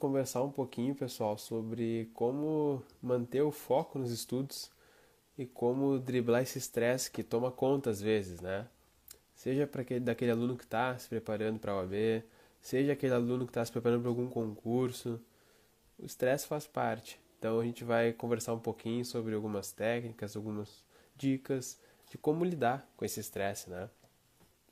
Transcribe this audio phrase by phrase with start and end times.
[0.00, 4.70] conversar um pouquinho, pessoal, sobre como manter o foco nos estudos
[5.38, 8.66] e como driblar esse estresse que toma conta às vezes, né?
[9.34, 12.24] Seja para aquele daquele aluno que está se preparando para a OAB,
[12.60, 15.20] seja aquele aluno que está se preparando para algum concurso,
[15.98, 17.20] o estresse faz parte.
[17.38, 20.84] Então a gente vai conversar um pouquinho sobre algumas técnicas, algumas
[21.16, 21.78] dicas
[22.10, 23.88] de como lidar com esse estresse, né?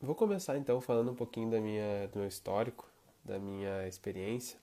[0.00, 2.88] Vou começar então falando um pouquinho da minha, do meu histórico,
[3.24, 4.58] da minha experiência,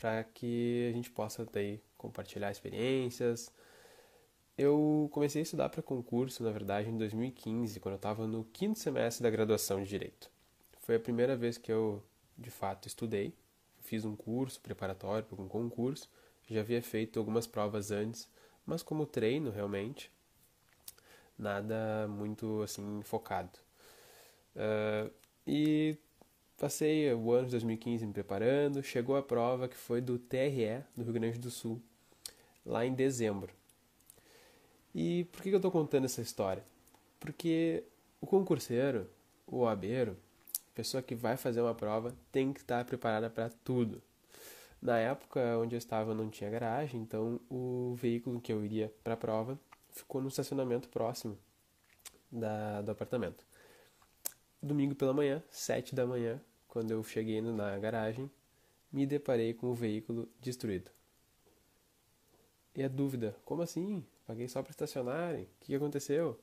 [0.00, 3.52] para que a gente possa daí compartilhar experiências.
[4.56, 8.78] Eu comecei a estudar para concurso, na verdade, em 2015, quando eu estava no quinto
[8.78, 10.30] semestre da graduação de Direito.
[10.80, 12.02] Foi a primeira vez que eu,
[12.36, 13.34] de fato, estudei.
[13.80, 16.08] Fiz um curso preparatório para um concurso
[16.54, 18.28] já havia feito algumas provas antes,
[18.66, 20.10] mas como treino realmente,
[21.38, 23.56] nada muito assim focado.
[24.56, 25.12] Uh,
[25.46, 25.96] e
[26.60, 31.02] passei o ano de 2015 me preparando, chegou a prova que foi do TRE do
[31.02, 31.80] Rio Grande do Sul,
[32.66, 33.50] lá em dezembro.
[34.94, 36.62] E por que eu estou contando essa história?
[37.18, 37.82] Porque
[38.20, 39.08] o concurseiro,
[39.46, 40.18] o OABeiro,
[40.74, 44.02] pessoa que vai fazer uma prova, tem que estar preparada para tudo.
[44.82, 49.14] Na época onde eu estava não tinha garagem, então o veículo que eu iria para
[49.14, 49.58] a prova
[49.88, 51.38] ficou no estacionamento próximo
[52.30, 53.46] da, do apartamento.
[54.62, 56.38] Domingo pela manhã, sete da manhã,
[56.70, 58.30] quando eu cheguei na garagem,
[58.90, 60.90] me deparei com o veículo destruído.
[62.74, 64.02] E a dúvida, como assim?
[64.26, 65.44] Paguei só para estacionarem?
[65.44, 66.40] O que aconteceu?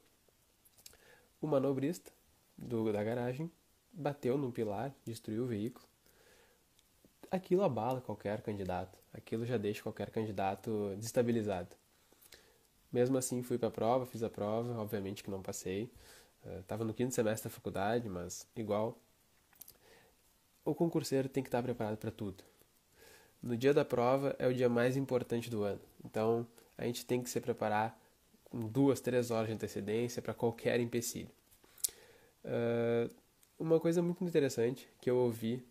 [1.42, 2.12] O manobrista
[2.56, 3.52] do, da garagem
[3.92, 5.88] bateu num pilar, destruiu o veículo
[7.32, 8.98] aquilo abala qualquer candidato.
[9.14, 11.76] Aquilo já deixa qualquer candidato desestabilizado.
[12.92, 15.92] Mesmo assim, fui para a prova, fiz a prova, obviamente que não passei.
[16.60, 18.98] Estava uh, no quinto semestre da faculdade, mas igual.
[20.68, 22.44] O concurseiro tem que estar preparado para tudo.
[23.42, 26.46] No dia da prova é o dia mais importante do ano, então
[26.78, 27.98] a gente tem que se preparar
[28.44, 31.30] com duas, três horas de antecedência para qualquer empecilho.
[32.44, 33.10] Uh,
[33.58, 35.66] uma coisa muito interessante que eu ouvi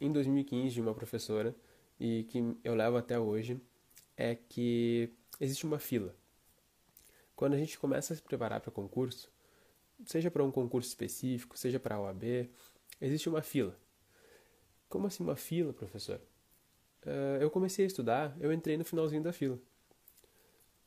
[0.00, 1.54] em 2015 de uma professora
[2.00, 3.60] e que eu levo até hoje
[4.16, 6.16] é que existe uma fila.
[7.36, 9.30] Quando a gente começa a se preparar para concurso,
[10.06, 12.48] seja para um concurso específico, seja para a OAB,
[13.02, 13.83] existe uma fila.
[14.88, 16.20] Como assim uma fila, professor?
[17.04, 19.58] Uh, eu comecei a estudar, eu entrei no finalzinho da fila.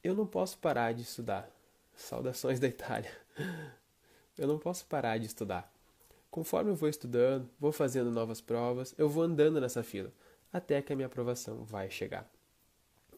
[0.03, 1.49] Eu não posso parar de estudar.
[1.95, 3.11] Saudações da Itália.
[4.37, 5.73] Eu não posso parar de estudar.
[6.29, 10.13] Conforme eu vou estudando, vou fazendo novas provas, eu vou andando nessa fila,
[10.53, 12.29] até que a minha aprovação vai chegar.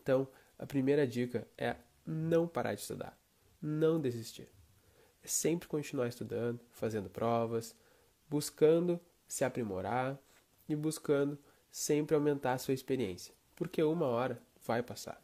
[0.01, 0.25] Então,
[0.57, 1.75] a primeira dica é
[2.05, 3.19] não parar de estudar,
[3.61, 4.47] não desistir.
[5.21, 7.75] É sempre continuar estudando, fazendo provas,
[8.29, 8.97] buscando
[9.27, 10.17] se aprimorar
[10.69, 11.37] e buscando
[11.71, 15.21] sempre aumentar a sua experiência, porque uma hora vai passar.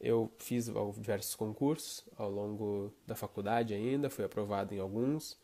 [0.00, 5.36] Eu fiz diversos concursos ao longo da faculdade ainda, fui aprovado em alguns,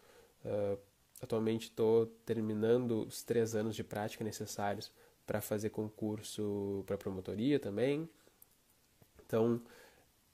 [0.45, 0.79] Uh,
[1.23, 4.93] atualmente estou terminando os três anos de prática necessários
[5.27, 8.09] para fazer concurso para promotoria também.
[9.25, 9.61] Então,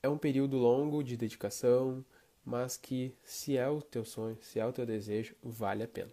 [0.02, 2.04] é um período longo de dedicação,
[2.44, 6.12] mas que, se é o teu sonho, se é o teu desejo, vale a pena.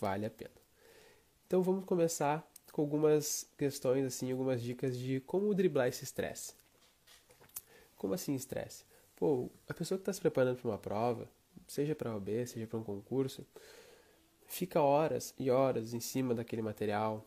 [0.00, 0.61] Vale a pena.
[1.52, 6.54] Então, vamos começar com algumas questões, assim, algumas dicas de como driblar esse estresse.
[7.94, 8.86] Como assim estresse?
[9.14, 11.28] Pô, a pessoa que está se preparando para uma prova,
[11.68, 13.46] seja para OB, seja para um concurso,
[14.46, 17.22] fica horas e horas em cima daquele material.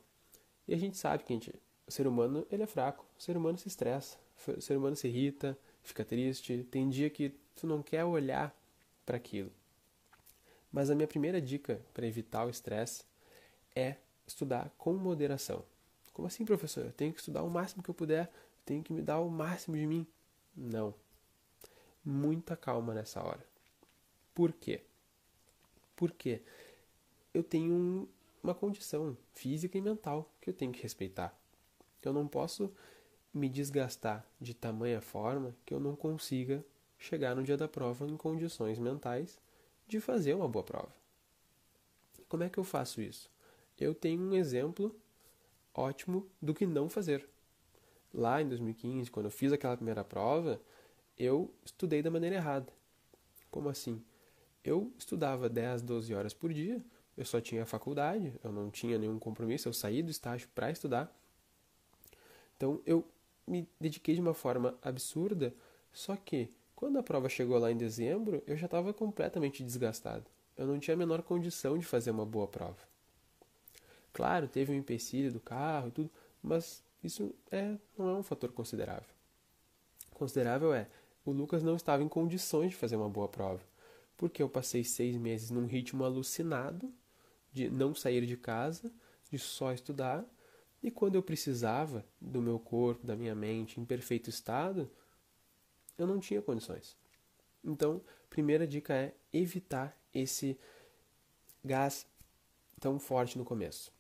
[0.68, 1.54] E a gente sabe que a gente,
[1.86, 5.08] o ser humano ele é fraco, o ser humano se estressa, o ser humano se
[5.08, 8.60] irrita, fica triste, tem dia que tu não quer olhar
[9.06, 9.52] para aquilo.
[10.72, 13.04] Mas a minha primeira dica para evitar o estresse
[13.76, 13.98] é
[14.28, 15.64] estudar com moderação.
[16.14, 16.86] Como assim, professor?
[16.86, 18.32] Eu tenho que estudar o máximo que eu puder,
[18.66, 20.08] tenho que me dar o máximo de mim.
[20.56, 20.94] Não.
[22.04, 23.46] Muita calma nessa hora.
[24.34, 24.82] Por quê?
[25.96, 26.42] Porque
[27.34, 28.08] eu tenho um,
[28.44, 31.38] uma condição física e mental que eu tenho que respeitar.
[32.02, 32.72] Eu não posso
[33.34, 36.64] me desgastar de tamanha forma que eu não consiga
[36.98, 39.40] chegar no dia da prova em condições mentais
[39.88, 40.94] de fazer uma boa prova.
[42.30, 43.30] Como é que eu faço isso?
[43.80, 44.96] Eu tenho um exemplo
[45.74, 47.28] ótimo do que não fazer.
[48.14, 50.62] Lá em 2015, quando eu fiz aquela primeira prova,
[51.18, 52.72] eu estudei da maneira errada.
[53.52, 54.02] Como assim?
[54.66, 56.84] eu estudava 10, 12 horas por dia,
[57.16, 61.16] eu só tinha faculdade, eu não tinha nenhum compromisso, eu saí do estágio para estudar.
[62.58, 63.06] Então eu
[63.48, 65.54] me dediquei de uma forma absurda,
[65.94, 70.26] só que quando a prova chegou lá em dezembro, eu já estava completamente desgastado.
[70.58, 72.95] Eu não tinha a menor condição de fazer uma boa prova.
[74.16, 76.10] Claro, teve um empecilho do carro e tudo,
[76.42, 79.14] mas isso é, não é um fator considerável.
[80.12, 80.88] Considerável é,
[81.26, 83.62] o Lucas não estava em condições de fazer uma boa prova,
[84.16, 86.90] porque eu passei seis meses num ritmo alucinado
[87.52, 88.90] de não sair de casa,
[89.30, 90.24] de só estudar,
[90.82, 94.90] e quando eu precisava do meu corpo, da minha mente em perfeito estado,
[95.98, 96.96] eu não tinha condições.
[97.62, 100.58] Então, primeira dica é evitar esse
[101.62, 102.08] gás
[102.80, 103.94] tão forte no começo.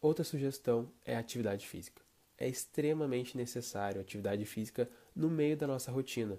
[0.00, 2.00] Outra sugestão é a atividade física.
[2.38, 6.38] É extremamente necessário atividade física no meio da nossa rotina.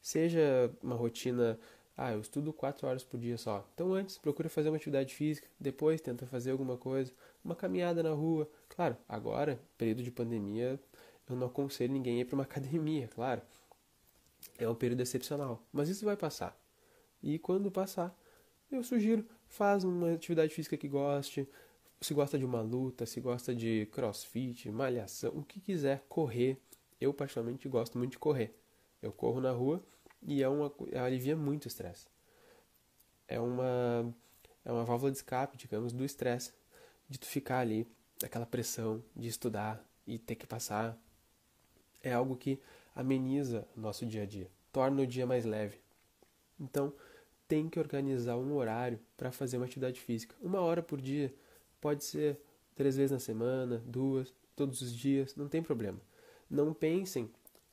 [0.00, 1.58] Seja uma rotina,
[1.96, 3.66] ah, eu estudo quatro horas por dia só.
[3.74, 7.12] Então antes procura fazer uma atividade física, depois tenta fazer alguma coisa,
[7.42, 8.50] uma caminhada na rua.
[8.68, 10.78] Claro, agora, período de pandemia,
[11.28, 13.40] eu não aconselho ninguém a ir para uma academia, claro.
[14.58, 16.58] É um período excepcional, mas isso vai passar.
[17.22, 18.14] E quando passar,
[18.70, 21.48] eu sugiro, faz uma atividade física que goste,
[22.00, 26.58] se gosta de uma luta, se gosta de crossfit, malhação, o que quiser, correr.
[27.00, 28.54] Eu particularmente gosto muito de correr.
[29.02, 29.82] Eu corro na rua
[30.22, 30.72] e é uma
[31.04, 32.06] alivia muito o estresse.
[33.28, 34.14] É uma
[34.64, 36.52] é uma válvula de escape, digamos, do estresse
[37.08, 37.86] de tu ficar ali,
[38.22, 40.96] aquela pressão de estudar e ter que passar.
[42.02, 42.60] É algo que
[42.94, 45.80] ameniza o nosso dia a dia, torna o dia mais leve.
[46.58, 46.92] Então,
[47.48, 50.36] tem que organizar um horário para fazer uma atividade física.
[50.40, 51.34] Uma hora por dia,
[51.80, 52.38] pode ser
[52.74, 56.00] três vezes na semana, duas, todos os dias, não tem problema.
[56.48, 57.30] Não pensem,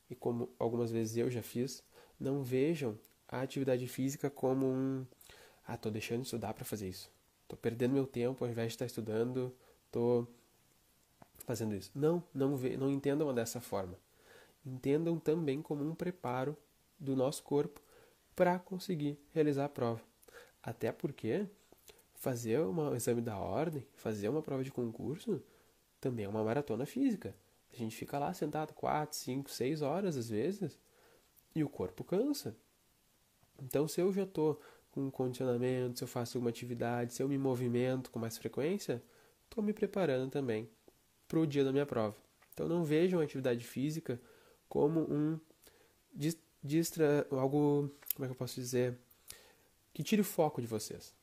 [0.10, 1.84] e como algumas vezes eu já fiz,
[2.20, 5.06] não vejam a atividade física como um.
[5.66, 7.12] Ah, tô deixando de estudar para fazer isso.
[7.48, 9.54] Tô perdendo meu tempo ao invés de estar estudando,
[9.92, 10.28] tô
[11.46, 11.92] fazendo isso.
[11.94, 13.98] Não, não, ve, não entendam dessa forma.
[14.66, 16.56] Entendam também como um preparo
[17.00, 17.82] do nosso corpo
[18.36, 20.02] para conseguir realizar a prova.
[20.62, 21.48] Até porque
[22.18, 25.42] fazer um exame da ordem, fazer uma prova de concurso,
[26.02, 27.36] também é uma maratona física.
[27.72, 30.78] A gente fica lá sentado 4, 5, 6 horas às vezes
[31.56, 32.56] e o corpo cansa.
[33.62, 34.60] Então, se eu já estou
[34.92, 39.02] com um condicionamento, se eu faço alguma atividade, se eu me movimento com mais frequência,
[39.46, 40.70] estou me preparando também
[41.28, 42.16] para o dia da minha prova.
[42.54, 44.20] Então, não vejam a atividade física
[44.68, 45.40] como um
[46.64, 48.98] distra, algo, como é que eu posso dizer,
[49.94, 51.14] que tire o foco de vocês.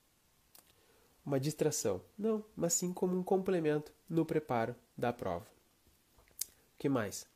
[1.24, 2.02] Uma distração.
[2.18, 5.46] Não, mas sim como um complemento no preparo da prova.
[5.46, 7.26] O que mais?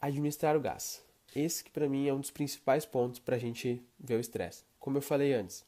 [0.00, 1.04] Administrar o gás.
[1.36, 4.64] Esse que para mim é um dos principais pontos para a gente ver o estresse.
[4.78, 5.64] Como eu falei antes,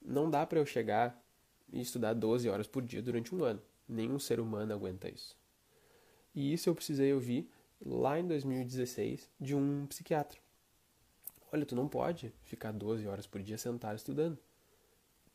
[0.00, 1.22] não dá para eu chegar
[1.70, 3.60] e estudar 12 horas por dia durante um ano.
[3.86, 5.36] Nenhum ser humano aguenta isso.
[6.34, 7.50] E isso eu precisei ouvir
[7.84, 10.38] lá em 2016 de um psiquiatra.
[11.52, 14.38] Olha, tu não pode ficar 12 horas por dia sentado estudando.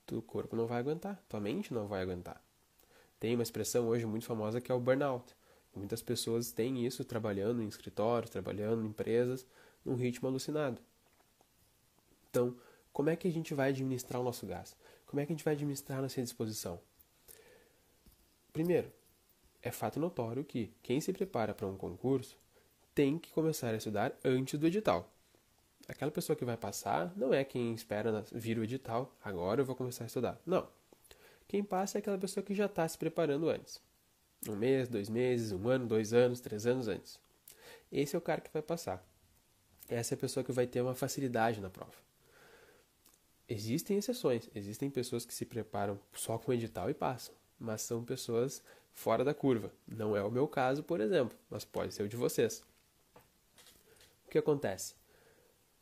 [0.07, 2.41] Tu corpo não vai aguentar, tua mente não vai aguentar.
[3.19, 5.35] Tem uma expressão hoje muito famosa que é o burnout.
[5.75, 9.45] Muitas pessoas têm isso trabalhando em escritórios, trabalhando em empresas,
[9.83, 10.81] num ritmo alucinado.
[12.29, 12.55] Então,
[12.93, 14.77] como é que a gente vai administrar o nosso gás?
[15.05, 16.79] Como é que a gente vai administrar nossa disposição?
[18.53, 18.89] Primeiro,
[19.61, 22.37] é fato notório que quem se prepara para um concurso
[22.95, 25.11] tem que começar a estudar antes do edital.
[25.87, 29.75] Aquela pessoa que vai passar não é quem espera vir o edital, agora eu vou
[29.75, 30.39] começar a estudar.
[30.45, 30.67] Não.
[31.47, 33.81] Quem passa é aquela pessoa que já está se preparando antes.
[34.49, 37.19] Um mês, dois meses, um ano, dois anos, três anos antes.
[37.89, 39.01] Esse é o cara que vai passar.
[39.87, 41.93] Essa é a pessoa que vai ter uma facilidade na prova.
[43.47, 48.03] Existem exceções, existem pessoas que se preparam só com o edital e passam, mas são
[48.03, 48.61] pessoas
[48.93, 49.71] fora da curva.
[49.87, 52.61] Não é o meu caso, por exemplo, mas pode ser o de vocês.
[54.25, 54.93] O que acontece?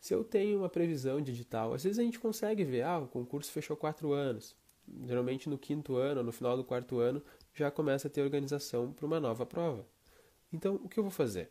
[0.05, 3.07] Se eu tenho uma previsão de edital, às vezes a gente consegue ver, ah, o
[3.07, 4.55] concurso fechou quatro anos.
[5.03, 7.23] Geralmente no quinto ano, no final do quarto ano,
[7.55, 9.83] já começa a ter organização para uma nova prova.
[10.53, 11.49] Então, o que eu vou fazer?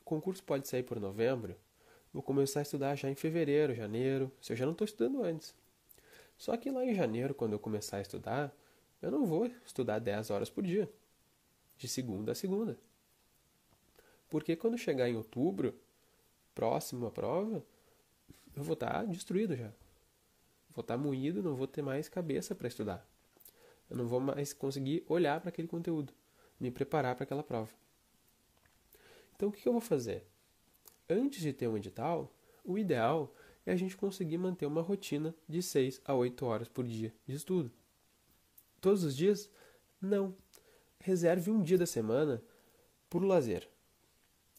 [0.00, 1.54] O concurso pode sair por novembro,
[2.14, 5.54] vou começar a estudar já em fevereiro, janeiro, se eu já não estou estudando antes.
[6.38, 8.56] Só que lá em janeiro, quando eu começar a estudar,
[9.02, 10.90] eu não vou estudar 10 horas por dia,
[11.76, 12.78] de segunda a segunda.
[14.30, 15.74] Porque quando chegar em outubro,
[16.60, 17.64] próximo à prova,
[18.54, 19.72] eu vou estar destruído já.
[20.68, 23.08] Vou estar moído, não vou ter mais cabeça para estudar.
[23.88, 26.12] Eu não vou mais conseguir olhar para aquele conteúdo,
[26.60, 27.72] me preparar para aquela prova.
[29.34, 30.26] Então o que eu vou fazer?
[31.08, 32.30] Antes de ter um edital,
[32.62, 36.86] o ideal é a gente conseguir manter uma rotina de 6 a 8 horas por
[36.86, 37.72] dia de estudo.
[38.82, 39.50] Todos os dias?
[39.98, 40.36] Não.
[40.98, 42.42] Reserve um dia da semana
[43.08, 43.66] por lazer,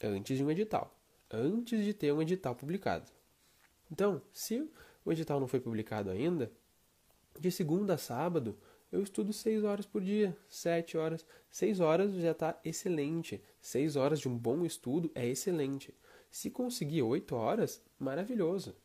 [0.03, 1.00] antes de um edital,
[1.32, 3.10] antes de ter um edital publicado.
[3.92, 4.70] Então, se
[5.04, 6.52] o edital não foi publicado ainda,
[7.40, 8.58] de segunda a sábado,
[8.92, 11.26] Eu estudo 6 horas por dia, 7 horas.
[11.50, 13.42] 6 horas já está excelente.
[13.62, 15.96] 6 horas de um bom estudo é excelente.
[16.30, 18.76] Se conseguir 8 horas, maravilhoso.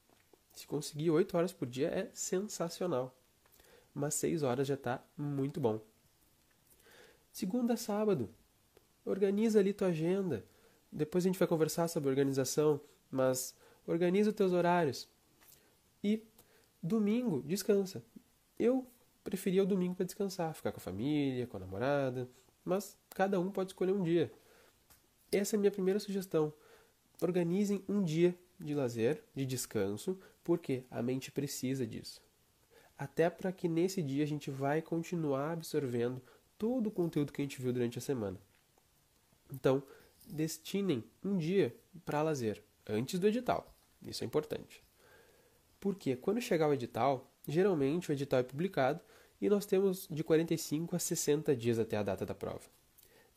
[0.52, 3.18] Se conseguir 8 horas por dia é sensacional.
[3.92, 5.80] Mas 6 horas já está muito bom.
[7.32, 8.30] Segunda a sábado.
[9.04, 10.44] Organiza ali tua agenda.
[10.96, 13.54] Depois a gente vai conversar sobre organização, mas
[13.86, 15.06] organiza os teus horários.
[16.02, 16.22] E
[16.82, 18.02] domingo, descansa.
[18.58, 18.86] Eu
[19.22, 22.26] preferia o domingo para descansar, ficar com a família, com a namorada,
[22.64, 24.32] mas cada um pode escolher um dia.
[25.30, 26.50] Essa é a minha primeira sugestão.
[27.20, 32.22] Organizem um dia de lazer, de descanso, porque a mente precisa disso.
[32.96, 36.22] Até para que nesse dia a gente vai continuar absorvendo
[36.56, 38.40] todo o conteúdo que a gente viu durante a semana.
[39.52, 39.82] Então,
[40.26, 43.74] destinem um dia para lazer, antes do edital.
[44.02, 44.82] Isso é importante.
[45.80, 49.00] Porque quando chegar o edital, geralmente o edital é publicado
[49.40, 52.64] e nós temos de 45 a 60 dias até a data da prova.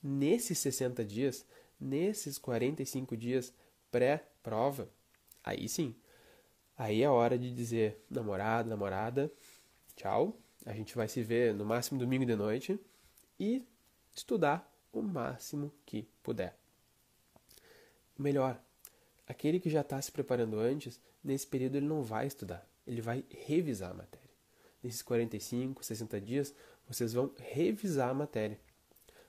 [0.02, 1.46] Nesses 60 dias,
[1.80, 3.54] nesses 45 dias
[3.92, 4.90] pré-prova,
[5.44, 5.96] aí sim,
[6.78, 9.32] aí é hora de dizer namorado, namorada,
[9.96, 12.80] tchau, a gente vai se ver no máximo domingo de noite
[13.40, 13.66] e
[14.16, 16.58] estudar o máximo que puder.
[18.20, 18.62] Melhor,
[19.26, 23.24] aquele que já está se preparando antes, nesse período ele não vai estudar, ele vai
[23.30, 24.30] revisar a matéria.
[24.84, 26.54] Nesses 45, 60 dias,
[26.86, 28.60] vocês vão revisar a matéria.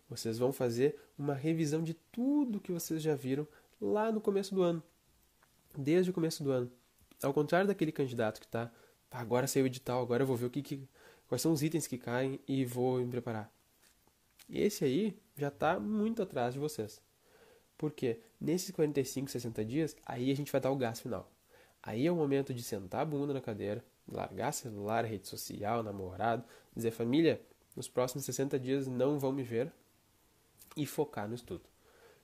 [0.09, 3.47] Vocês vão fazer uma revisão de tudo que vocês já viram
[3.81, 4.83] lá no começo do ano,
[5.79, 6.69] desde o começo do ano.
[7.23, 8.73] Ao contrário daquele candidato que está,
[9.09, 10.89] agora saiu o edital, agora eu vou ver o que, que
[11.29, 13.53] quais são os itens que caem e vou me preparar.
[14.49, 17.01] Esse aí já está muito atrás de vocês.
[17.81, 21.33] Porque nesses 45, 60 dias, aí a gente vai dar o gás final.
[21.83, 26.45] Aí é o momento de sentar a bunda na cadeira, largar celular, rede social, namorado,
[26.77, 27.41] dizer família,
[27.75, 29.73] nos próximos 60 dias não vão me ver
[30.77, 31.63] e focar no estudo.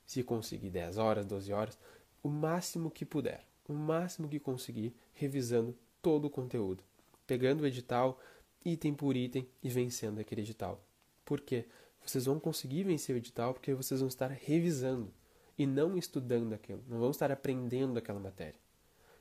[0.05, 1.79] Se conseguir 10 horas, 12 horas,
[2.21, 6.83] o máximo que puder, o máximo que conseguir, revisando todo o conteúdo,
[7.25, 8.19] pegando o edital
[8.63, 10.79] item por item e vencendo aquele edital.
[11.25, 11.65] Por quê?
[12.05, 15.11] Vocês vão conseguir vencer o edital porque vocês vão estar revisando
[15.57, 18.59] e não estudando aquilo, não vão estar aprendendo aquela matéria.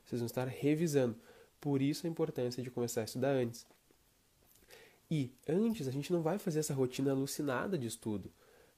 [0.05, 1.17] Vocês vão estar revisando.
[1.61, 3.67] Por isso a importância de começar a estudar antes.
[5.11, 8.33] E antes a gente não vai fazer essa rotina alucinada de estudo.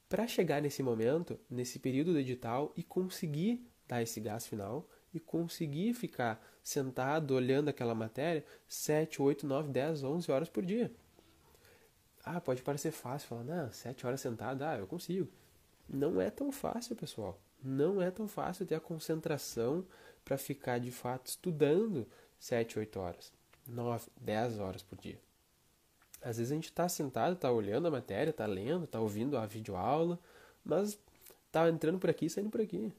[0.09, 5.21] Para chegar nesse momento, nesse período do edital e conseguir dar esse gás final e
[5.21, 10.93] conseguir ficar sentado olhando aquela matéria 7, 8, 9, 10, 11 horas por dia.
[12.25, 15.29] Ah, pode parecer fácil falar, não, 7 horas sentado, ah, eu consigo.
[15.89, 17.41] Não é tão fácil, pessoal.
[17.63, 19.85] Não é tão fácil ter a concentração
[20.25, 22.07] para ficar de fato estudando
[22.39, 23.33] 7, 8 horas,
[23.67, 25.19] 9, 10 horas por dia.
[26.21, 29.47] Às vezes a gente está sentado, está olhando a matéria, está lendo, está ouvindo a
[29.47, 30.19] videoaula,
[30.65, 30.99] mas
[31.47, 32.93] está entrando por aqui e saindo por aqui.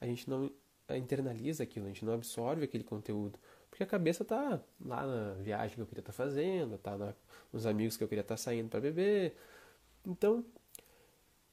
[0.00, 0.50] A gente não
[0.90, 3.38] internaliza aquilo, a gente não absorve aquele conteúdo,
[3.68, 7.14] porque a cabeça está lá na viagem que eu queria estar tá fazendo, está
[7.52, 9.36] nos amigos que eu queria estar tá saindo para beber.
[10.04, 10.44] Então,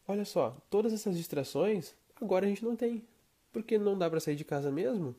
[0.08, 3.04] olha só, todas essas distrações agora a gente não tem,
[3.52, 5.16] porque não dá para sair de casa mesmo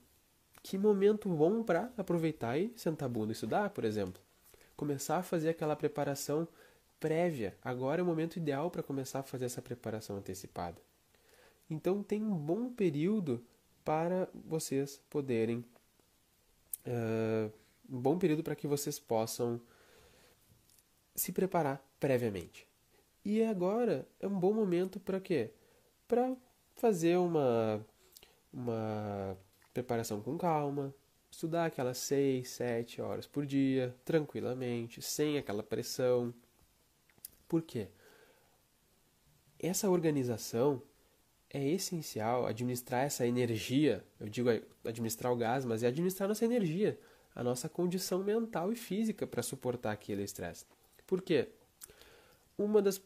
[0.65, 4.23] que momento bom para aproveitar e sentar a bunda e estudar, por exemplo.
[4.75, 6.49] Começar a fazer aquela preparação
[6.99, 7.55] prévia.
[7.63, 10.81] Agora é o momento ideal para começar a fazer essa preparação antecipada.
[11.69, 13.45] Então tem um bom período
[13.85, 15.63] para vocês poderem.
[16.87, 17.53] Uh,
[17.87, 19.61] um bom período para que vocês possam
[21.15, 22.67] se preparar previamente.
[23.23, 25.51] E agora é um bom momento para quê?
[26.09, 26.35] Para
[26.75, 27.85] fazer uma,
[28.53, 29.37] uma
[29.73, 30.95] preparação com calma,
[31.31, 36.33] estudar aquelas 6, 7 horas por dia, tranquilamente, sem aquela pressão.
[37.49, 37.89] Por quê?
[39.59, 40.83] Essa organização
[41.51, 44.51] é essencial, administrar essa energia, eu digo
[44.85, 46.99] administrar o gás, mas é administrar nossa energia,
[47.35, 50.67] a nossa condição mental e física para suportar aquele estresse.
[51.07, 51.49] Por quê?
[52.59, 53.01] Uma das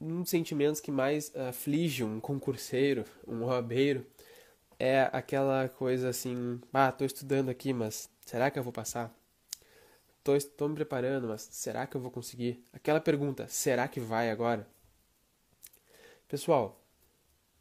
[0.00, 4.06] um dos sentimentos que mais aflige um concurseiro, um roabeiro,
[4.78, 9.12] é aquela coisa assim, ah, tô estudando aqui, mas será que eu vou passar?
[10.22, 12.64] Tô, tô me preparando, mas será que eu vou conseguir?
[12.72, 14.68] Aquela pergunta, será que vai agora?
[16.28, 16.80] Pessoal,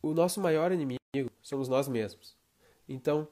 [0.01, 0.99] o nosso maior inimigo
[1.41, 2.35] somos nós mesmos.
[2.87, 3.27] Então,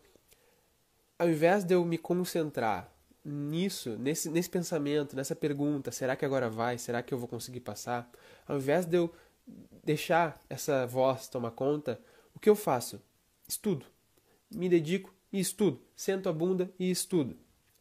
[1.20, 2.92] ao invés de eu me concentrar
[3.26, 6.78] nisso, nesse, nesse pensamento, nessa pergunta, será que agora vai?
[6.78, 8.10] Será que eu vou conseguir passar?
[8.48, 9.14] Ao invés de eu
[9.84, 12.00] deixar essa voz tomar conta,
[12.36, 13.02] o que eu faço?
[13.48, 13.86] Estudo.
[14.52, 15.82] Me dedico e estudo.
[15.96, 17.36] Sento a bunda e estudo.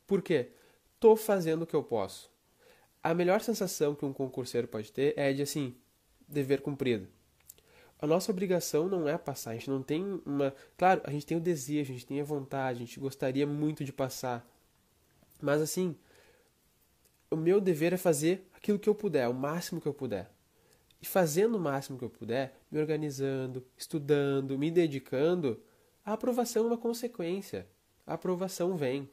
[0.06, 0.50] Por quê?
[0.94, 2.30] Estou fazendo o que eu posso.
[3.02, 5.74] a melhor sensação que um concurseiro pode ter é de assim,
[6.26, 7.06] dever cumprido.
[8.00, 10.54] A nossa obrigação não é passar, a gente não tem uma.
[10.76, 13.84] Claro, a gente tem o desejo, a gente tem a vontade, a gente gostaria muito
[13.84, 14.46] de passar.
[15.44, 15.94] Mas assim,
[17.30, 20.30] o meu dever é fazer aquilo que eu puder, o máximo que eu puder.
[21.02, 25.62] E fazendo o máximo que eu puder, me organizando, estudando, me dedicando,
[26.02, 27.66] a aprovação é uma consequência.
[28.06, 29.08] A aprovação vem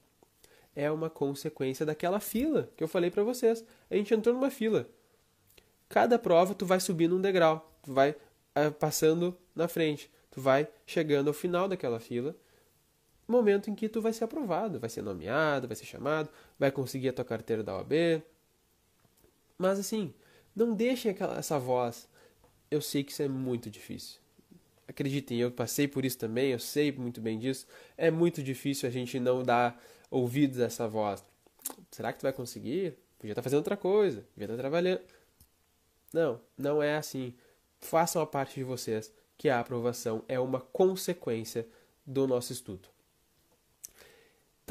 [0.74, 3.64] é uma consequência daquela fila que eu falei para vocês.
[3.90, 4.88] A gente entrou numa fila.
[5.90, 10.66] Cada prova tu vai subindo um degrau, tu vai uh, passando na frente, tu vai
[10.86, 12.34] chegando ao final daquela fila,
[13.32, 17.10] momento em que tu vai ser aprovado, vai ser nomeado, vai ser chamado, vai conseguir
[17.10, 18.22] a tua carteira da OAB.
[19.58, 20.14] Mas assim,
[20.56, 22.08] não deixem aquela, essa voz.
[22.70, 24.20] Eu sei que isso é muito difícil.
[24.88, 27.66] Acreditem, eu passei por isso também, eu sei muito bem disso.
[27.98, 31.24] É muito difícil a gente não dar ouvidos a essa voz.
[31.90, 32.96] Será que tu vai conseguir?
[33.18, 35.02] Podia estar fazendo outra coisa, podia estar trabalhando.
[36.14, 37.34] Não, não é assim.
[37.80, 41.68] Façam a parte de vocês que a aprovação é uma consequência
[42.06, 42.90] do nosso estudo.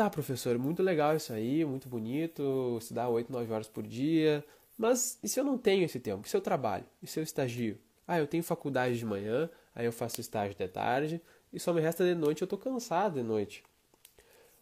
[0.00, 4.42] Tá, professor, muito legal isso aí, muito bonito, estudar 8, 9 horas por dia,
[4.78, 6.26] mas e se eu não tenho esse tempo?
[6.26, 6.86] E se eu trabalho?
[7.02, 7.76] E se eu estagio?
[8.08, 11.20] Ah, eu tenho faculdade de manhã, aí eu faço estágio de tarde,
[11.52, 13.62] e só me resta de noite, eu estou cansado de noite.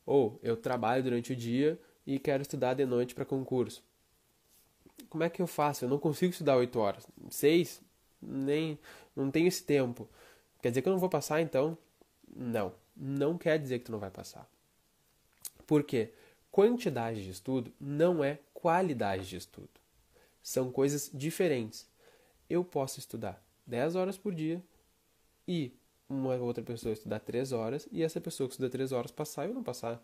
[0.04, 3.80] Ou eu trabalho durante o dia e quero estudar de noite para concurso.
[5.08, 5.84] Como é que eu faço?
[5.84, 7.06] Eu não consigo estudar 8 horas.
[7.30, 7.80] 6?
[8.20, 8.76] Nem.
[9.14, 10.08] Não tenho esse tempo.
[10.60, 11.78] Quer dizer que eu não vou passar então?
[12.34, 12.74] Não.
[12.96, 14.44] Não quer dizer que tu não vai passar.
[15.68, 16.14] Por quê?
[16.50, 19.68] Quantidade de estudo não é qualidade de estudo.
[20.42, 21.86] São coisas diferentes.
[22.48, 24.64] Eu posso estudar 10 horas por dia
[25.46, 25.70] e
[26.08, 29.50] uma outra pessoa estudar três horas e essa pessoa que estuda três horas passar e
[29.50, 30.02] eu não passar.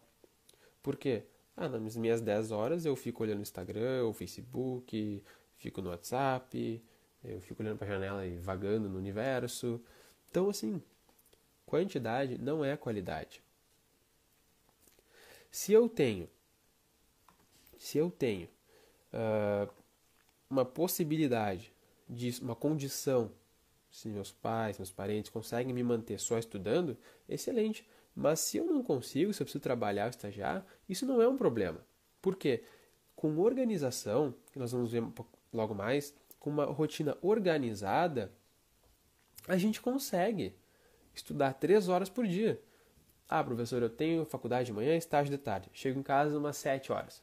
[0.83, 1.23] Por quê?
[1.57, 5.25] Ah, nas minhas 10 horas eu fico olhando o Instagram, o Facebook,
[5.57, 6.85] fico no WhatsApp,
[7.25, 9.81] eu fico olhando para a janela e vagando no universo.
[10.31, 10.83] Então, assim,
[11.65, 13.44] quantidade não é qualidade.
[15.55, 16.29] Se eu tenho,
[17.79, 18.49] se eu tenho
[19.13, 19.73] uh,
[20.51, 21.73] uma possibilidade
[22.09, 23.31] de uma condição
[23.89, 27.89] se meus pais, meus parentes conseguem me manter só estudando, excelente.
[28.17, 31.37] Mas se eu não consigo, se eu preciso trabalhar ou estagiar, isso não é um
[31.37, 31.87] problema.
[32.21, 32.65] Por quê?
[33.15, 35.05] Com organização, que nós vamos ver
[35.53, 38.33] logo mais, com uma rotina organizada,
[39.47, 40.57] a gente consegue
[41.15, 42.61] estudar três horas por dia.
[43.29, 45.71] Ah, professor, eu tenho faculdade de manhã, estágio de tarde.
[45.73, 47.23] Chego em casa umas sete horas.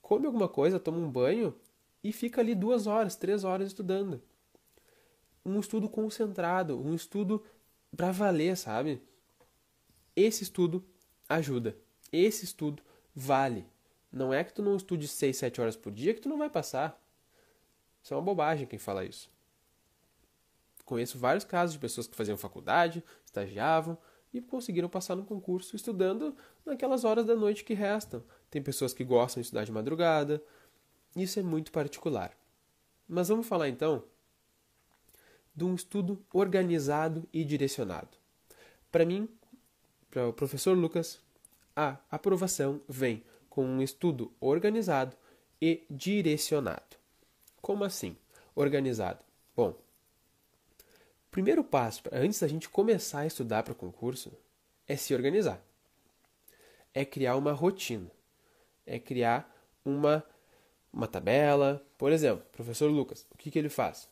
[0.00, 1.54] Come alguma coisa, toma um banho
[2.02, 4.22] e fica ali duas horas, três horas estudando
[5.44, 7.44] um estudo concentrado, um estudo
[7.94, 9.02] para valer, sabe?
[10.16, 10.84] Esse estudo
[11.28, 11.76] ajuda.
[12.10, 12.82] Esse estudo
[13.14, 13.66] vale.
[14.10, 16.48] Não é que tu não estude 6, 7 horas por dia que tu não vai
[16.48, 17.00] passar.
[18.02, 19.30] Isso é uma bobagem quem fala isso.
[20.84, 23.98] Conheço vários casos de pessoas que faziam faculdade, estagiavam
[24.34, 28.22] e conseguiram passar no concurso estudando naquelas horas da noite que restam.
[28.50, 30.42] Tem pessoas que gostam de estudar de madrugada.
[31.16, 32.36] Isso é muito particular.
[33.08, 34.02] Mas vamos falar então
[35.54, 38.18] de um estudo organizado e direcionado.
[38.90, 39.28] Para mim,
[40.10, 41.20] para o professor Lucas,
[41.76, 45.16] a aprovação vem com um estudo organizado
[45.60, 46.96] e direcionado.
[47.62, 48.16] Como assim?
[48.54, 49.24] Organizado.
[51.34, 54.30] Primeiro passo, antes da gente começar a estudar para o concurso,
[54.86, 55.60] é se organizar.
[56.94, 58.08] É criar uma rotina.
[58.86, 59.52] É criar
[59.84, 60.24] uma,
[60.92, 61.84] uma tabela.
[61.98, 64.08] Por exemplo, professor Lucas, o que, que ele faz?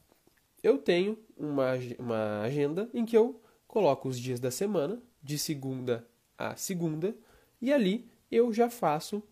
[0.65, 6.05] eu tenho uma, uma agenda em que eu coloco os dias da semana, de segunda
[6.37, 7.15] a segunda,
[7.61, 9.23] e ali eu já faço,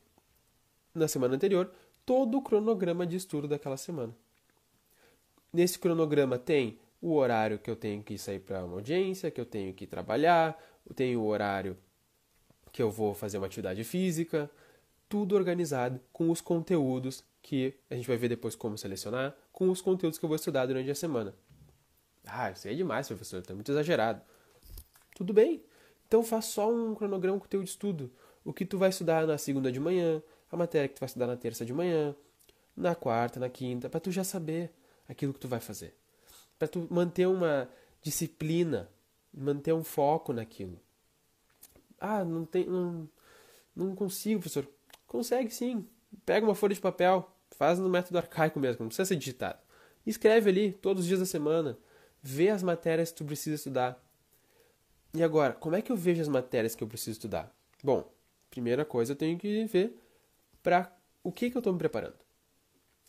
[0.95, 1.73] na semana anterior,
[2.07, 4.15] todo o cronograma de estudo daquela semana.
[5.53, 9.47] Nesse cronograma tem o horário que eu tenho que sair para uma audiência, que eu
[9.47, 10.61] tenho que trabalhar,
[10.95, 11.77] tem o horário
[12.73, 14.51] que eu vou fazer uma atividade física,
[15.09, 19.81] tudo organizado com os conteúdos que a gente vai ver depois como selecionar, com os
[19.81, 21.35] conteúdos que eu vou estudar durante a semana.
[22.27, 24.23] Ah, isso aí é demais, professor, está muito exagerado.
[25.17, 25.65] Tudo bem.
[26.07, 28.13] Então faz só um cronograma com o teu estudo.
[28.45, 31.27] O que tu vai estudar na segunda de manhã, a matéria que tu vai estudar
[31.27, 32.15] na terça de manhã,
[32.77, 34.73] na quarta, na quinta, para tu já saber
[35.09, 35.95] aquilo que tu vai fazer.
[36.61, 37.71] Para tu manter uma
[38.03, 38.87] disciplina,
[39.33, 40.79] manter um foco naquilo.
[41.99, 43.09] Ah, não tem não,
[43.75, 44.69] não consigo, professor.
[45.07, 45.89] Consegue sim.
[46.27, 49.59] Pega uma folha de papel, faz no método arcaico mesmo, não precisa ser digitado.
[50.07, 51.79] Escreve ali todos os dias da semana.
[52.23, 53.99] Vê as matérias que tu precisa estudar.
[55.15, 57.51] E agora, como é que eu vejo as matérias que eu preciso estudar?
[57.83, 58.07] Bom,
[58.51, 59.99] primeira coisa eu tenho que ver
[60.63, 60.95] para
[61.25, 62.19] o que, que eu estou me preparando.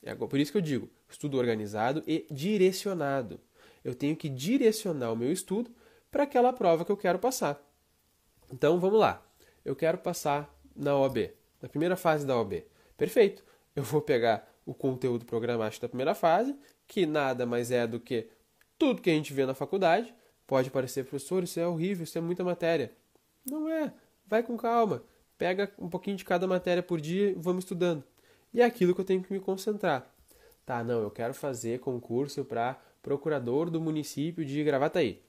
[0.03, 3.39] É por isso que eu digo, estudo organizado e direcionado.
[3.83, 5.71] Eu tenho que direcionar o meu estudo
[6.09, 7.61] para aquela prova que eu quero passar.
[8.51, 9.25] Então vamos lá.
[9.63, 12.63] Eu quero passar na OAB, na primeira fase da OAB.
[12.97, 13.43] Perfeito.
[13.75, 16.55] Eu vou pegar o conteúdo programático da primeira fase,
[16.87, 18.27] que nada mais é do que
[18.77, 20.13] tudo que a gente vê na faculdade.
[20.45, 22.91] Pode parecer, professor, isso é horrível, isso é muita matéria.
[23.45, 23.93] Não é.
[24.25, 25.03] Vai com calma.
[25.37, 28.03] Pega um pouquinho de cada matéria por dia e vamos estudando.
[28.53, 30.13] E é aquilo que eu tenho que me concentrar.
[30.65, 35.21] Tá, não, eu quero fazer concurso para procurador do município de Gravataí.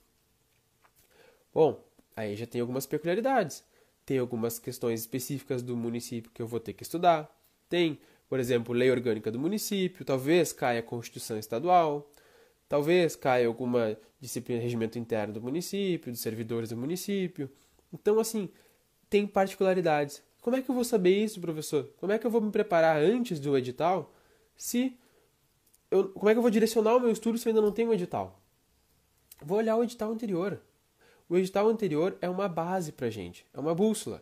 [1.54, 1.82] Bom,
[2.16, 3.64] aí já tem algumas peculiaridades.
[4.04, 7.30] Tem algumas questões específicas do município que eu vou ter que estudar.
[7.68, 12.10] Tem, por exemplo, lei orgânica do município, talvez caia a Constituição Estadual,
[12.68, 17.50] talvez caia alguma disciplina regimento interno do município, dos servidores do município.
[17.92, 18.50] Então, assim,
[19.08, 20.22] tem particularidades.
[20.42, 21.88] Como é que eu vou saber isso, professor?
[21.98, 24.12] Como é que eu vou me preparar antes do edital
[24.56, 24.98] se
[25.88, 27.90] eu, como é que eu vou direcionar o meu estudo se eu ainda não tenho
[27.90, 28.40] um edital?
[29.40, 30.60] Vou olhar o edital anterior.
[31.28, 34.20] O edital anterior é uma base para gente, é uma bússola.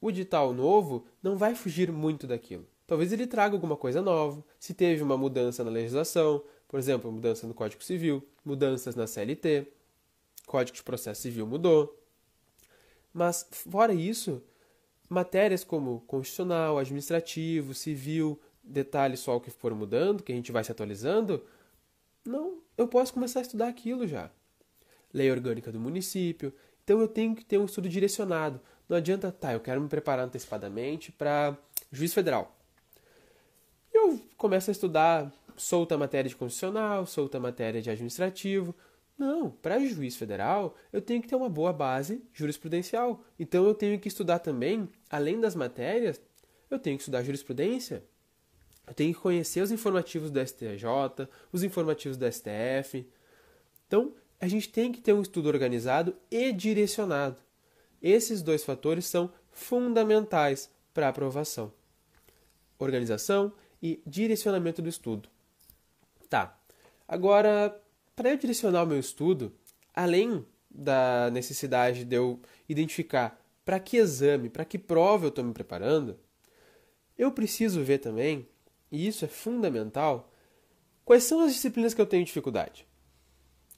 [0.00, 2.66] O edital novo não vai fugir muito daquilo.
[2.86, 7.46] Talvez ele traga alguma coisa nova, se teve uma mudança na legislação, por exemplo, mudança
[7.46, 9.66] no Código Civil, mudanças na CLT,
[10.46, 11.98] Código de Processo Civil mudou.
[13.12, 14.42] Mas, fora isso,
[15.10, 20.64] matérias como constitucional, administrativo, civil, detalhes só o que for mudando, que a gente vai
[20.64, 21.44] se atualizando,
[22.24, 24.30] não, eu posso começar a estudar aquilo já
[25.12, 26.52] lei orgânica do município.
[26.84, 28.60] Então eu tenho que ter um estudo direcionado.
[28.88, 31.56] Não adianta, tá, eu quero me preparar antecipadamente para
[31.92, 32.56] juiz federal.
[33.92, 38.74] Eu começo a estudar solta matéria de constitucional, solta matéria de administrativo.
[39.20, 43.22] Não, para juiz federal, eu tenho que ter uma boa base jurisprudencial.
[43.38, 46.18] Então eu tenho que estudar também, além das matérias,
[46.70, 48.02] eu tenho que estudar jurisprudência.
[48.86, 53.06] Eu tenho que conhecer os informativos do STJ, os informativos do STF.
[53.86, 57.42] Então, a gente tem que ter um estudo organizado e direcionado.
[58.00, 61.70] Esses dois fatores são fundamentais para a aprovação:
[62.78, 63.52] organização
[63.82, 65.28] e direcionamento do estudo.
[66.26, 66.58] Tá.
[67.06, 67.78] Agora,
[68.20, 69.50] para eu direcionar o meu estudo,
[69.94, 75.54] além da necessidade de eu identificar para que exame, para que prova eu estou me
[75.54, 76.18] preparando,
[77.16, 78.46] eu preciso ver também,
[78.92, 80.30] e isso é fundamental,
[81.02, 82.86] quais são as disciplinas que eu tenho dificuldade.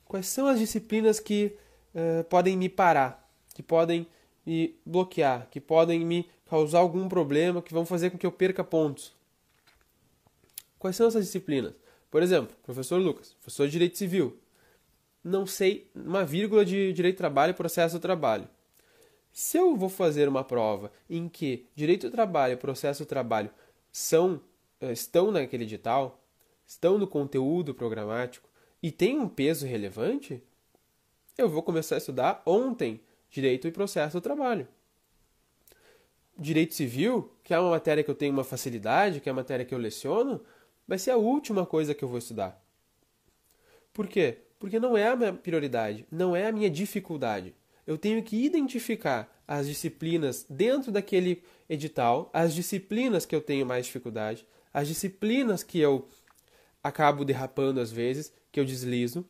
[0.07, 1.57] Quais são as disciplinas que
[1.95, 4.09] uh, podem me parar, que podem
[4.45, 8.65] me bloquear, que podem me causar algum problema, que vão fazer com que eu perca
[8.65, 9.15] pontos?
[10.81, 11.75] Quais são essas disciplinas?
[12.13, 14.37] Por exemplo, professor Lucas, professor de Direito Civil.
[15.25, 18.47] Não sei uma vírgula de Direito do Trabalho e Processo do Trabalho.
[19.33, 23.51] Se eu vou fazer uma prova em que Direito do Trabalho e Processo do Trabalho
[23.91, 24.43] são,
[24.79, 26.23] eh, estão naquele edital,
[26.67, 28.47] estão no conteúdo programático,
[28.83, 30.43] e tem um peso relevante,
[31.39, 34.69] eu vou começar a estudar ontem direito e processo do trabalho.
[36.37, 39.65] Direito civil, que é uma matéria que eu tenho uma facilidade, que é a matéria
[39.65, 40.43] que eu leciono,
[40.87, 42.63] vai ser a última coisa que eu vou estudar.
[43.93, 44.39] Por quê?
[44.59, 47.55] Porque não é a minha prioridade, não é a minha dificuldade.
[47.87, 53.87] Eu tenho que identificar as disciplinas dentro daquele edital, as disciplinas que eu tenho mais
[53.87, 56.09] dificuldade, as disciplinas que eu
[56.83, 59.27] acabo derrapando às vezes, que eu deslizo.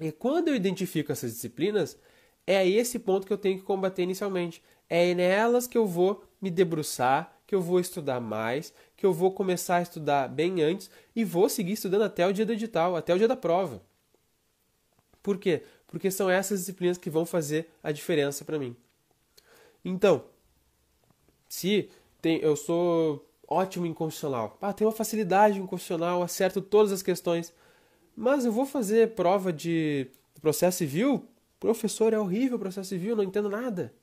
[0.00, 1.98] E quando eu identifico essas disciplinas,
[2.46, 4.62] é esse ponto que eu tenho que combater inicialmente.
[4.88, 9.30] É nelas que eu vou me debruçar, que eu vou estudar mais, que eu vou
[9.30, 13.14] começar a estudar bem antes e vou seguir estudando até o dia do edital, até
[13.14, 13.80] o dia da prova.
[15.22, 15.62] Por quê?
[15.86, 18.76] Porque são essas disciplinas que vão fazer a diferença para mim.
[19.84, 20.24] Então,
[21.48, 21.88] se
[22.20, 24.58] tem, eu sou ótimo em constitucional.
[24.60, 27.54] Ah, tenho uma facilidade em constitucional, acerto todas as questões.
[28.16, 31.24] Mas eu vou fazer prova de processo civil?
[31.60, 33.94] Professor, é horrível processo civil, não entendo nada.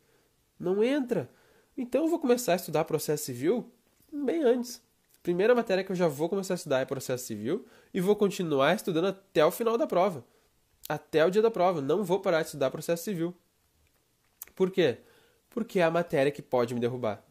[0.58, 1.30] Não entra.
[1.78, 3.70] Então eu vou começar a estudar processo civil
[4.10, 4.85] bem antes.
[5.26, 8.76] Primeira matéria que eu já vou começar a estudar é processo civil e vou continuar
[8.76, 10.24] estudando até o final da prova.
[10.88, 11.82] Até o dia da prova.
[11.82, 13.34] Não vou parar de estudar processo civil.
[14.54, 15.00] Por quê?
[15.50, 17.26] Porque é a matéria que pode me derrubar.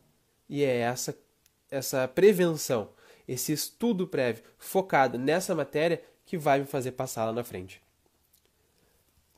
[0.48, 1.16] E é essa
[1.70, 2.90] essa prevenção,
[3.28, 7.80] esse estudo prévio focado nessa matéria que vai me fazer passar lá na frente.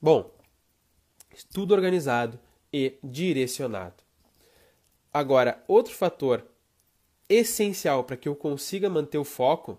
[0.01, 0.35] Bom,
[1.35, 2.41] estudo organizado
[2.73, 4.03] e direcionado.
[5.13, 6.43] Agora, outro fator
[7.29, 9.79] essencial para que eu consiga manter o foco,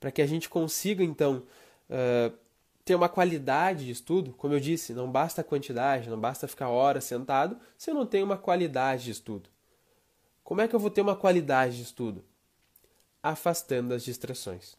[0.00, 1.42] para que a gente consiga então
[1.88, 2.36] uh,
[2.84, 6.68] ter uma qualidade de estudo, como eu disse, não basta a quantidade, não basta ficar
[6.68, 9.48] horas sentado se eu não tenho uma qualidade de estudo.
[10.42, 12.24] Como é que eu vou ter uma qualidade de estudo?
[13.22, 14.76] afastando as distrações.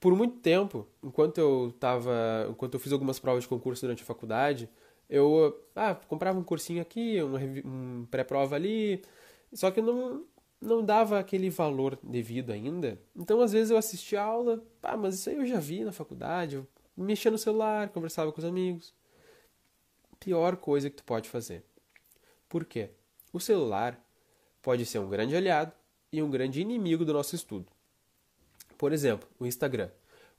[0.00, 4.06] Por muito tempo, enquanto eu tava, enquanto eu fiz algumas provas de concurso durante a
[4.06, 4.68] faculdade,
[5.08, 9.00] eu ah, comprava um cursinho aqui, um, um pré-prova ali,
[9.52, 10.24] só que não
[10.62, 12.96] não dava aquele valor devido ainda.
[13.16, 15.90] Então, às vezes eu assistia a aula, ah, mas isso aí eu já vi na
[15.90, 18.94] faculdade, eu mexia no celular, conversava com os amigos.
[20.20, 21.64] Pior coisa que tu pode fazer.
[22.48, 22.90] Por quê?
[23.32, 24.00] O celular
[24.62, 25.72] pode ser um grande aliado
[26.12, 27.66] e um grande inimigo do nosso estudo.
[28.78, 29.90] Por exemplo, o Instagram.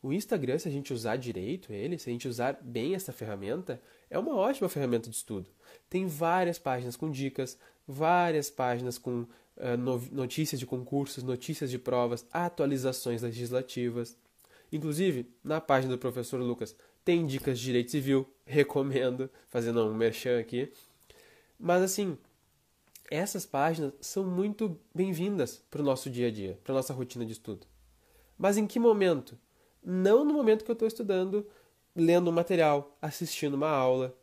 [0.02, 3.82] O Instagram, se a gente usar direito ele, se a gente usar bem essa ferramenta,
[4.10, 5.50] é uma ótima ferramenta de estudo.
[5.90, 9.78] Tem várias páginas com dicas, várias páginas com uh,
[10.12, 14.18] notícias de concursos, notícias de provas, atualizações legislativas.
[14.72, 20.40] Inclusive, na página do professor Lucas tem dicas de direito civil, recomendo, fazendo um merchan
[20.40, 20.72] aqui.
[21.60, 22.18] Mas assim,
[23.10, 27.26] essas páginas são muito bem-vindas para o nosso dia a dia, para a nossa rotina
[27.26, 27.68] de estudo.
[28.38, 29.38] Mas em que momento?
[29.84, 31.46] Não no momento que eu estou estudando,
[31.96, 34.18] lendo um material, assistindo uma aula.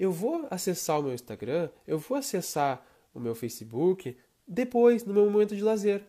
[0.00, 2.82] Eu vou acessar o meu Instagram, eu vou acessar
[3.12, 4.16] o meu Facebook
[4.48, 6.02] depois, no meu momento de lazer.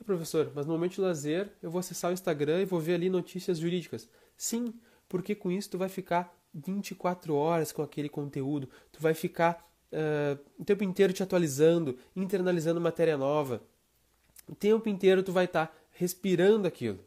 [0.00, 2.94] Ah, professor, mas no momento de lazer eu vou acessar o Instagram e vou ver
[2.94, 4.08] ali notícias jurídicas.
[4.36, 4.72] Sim,
[5.08, 10.38] porque com isso tu vai ficar 24 horas com aquele conteúdo, tu vai ficar uh,
[10.56, 13.60] o tempo inteiro te atualizando, internalizando matéria nova.
[14.46, 17.00] O tempo inteiro tu vai estar tá respirando aquilo.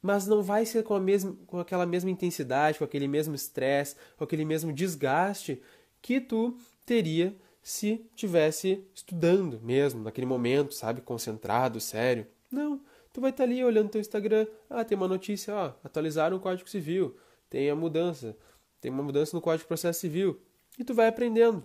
[0.00, 3.96] Mas não vai ser com, a mesma, com aquela mesma intensidade, com aquele mesmo estresse,
[4.16, 5.60] com aquele mesmo desgaste
[6.00, 6.56] que tu
[6.86, 12.26] teria se tivesse estudando mesmo, naquele momento, sabe, concentrado, sério.
[12.50, 12.80] Não,
[13.12, 16.40] tu vai estar tá ali olhando teu Instagram, ah, tem uma notícia, ó, atualizaram o
[16.40, 17.16] Código Civil,
[17.50, 18.36] tem a mudança,
[18.80, 20.40] tem uma mudança no Código de Processo Civil,
[20.78, 21.64] e tu vai aprendendo.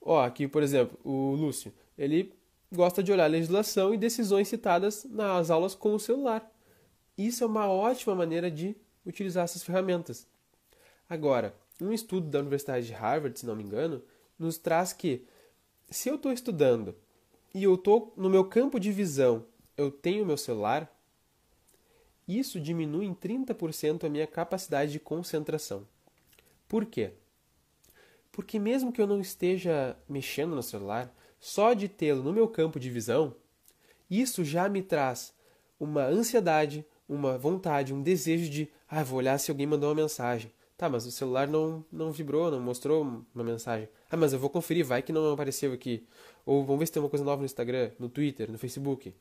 [0.00, 2.32] Ó, aqui, por exemplo, o Lúcio, ele
[2.72, 6.50] gosta de olhar legislação e decisões citadas nas aulas com o celular.
[7.16, 10.26] Isso é uma ótima maneira de utilizar essas ferramentas.
[11.08, 14.02] Agora, um estudo da Universidade de Harvard, se não me engano,
[14.38, 15.26] nos traz que
[15.90, 16.94] se eu estou estudando
[17.54, 20.94] e eu estou no meu campo de visão, eu tenho meu celular,
[22.26, 25.88] isso diminui em 30% a minha capacidade de concentração.
[26.68, 27.12] Por quê?
[28.30, 32.80] Porque mesmo que eu não esteja mexendo no celular, só de tê-lo no meu campo
[32.80, 33.34] de visão,
[34.10, 35.34] isso já me traz
[35.78, 40.52] uma ansiedade, uma vontade, um desejo de, ah, vou olhar se alguém mandou uma mensagem.
[40.76, 43.88] Tá, mas o celular não, não vibrou, não mostrou uma mensagem.
[44.08, 46.06] Ah, mas eu vou conferir, vai que não apareceu aqui.
[46.46, 49.12] Ou vamos ver se tem uma coisa nova no Instagram, no Twitter, no Facebook.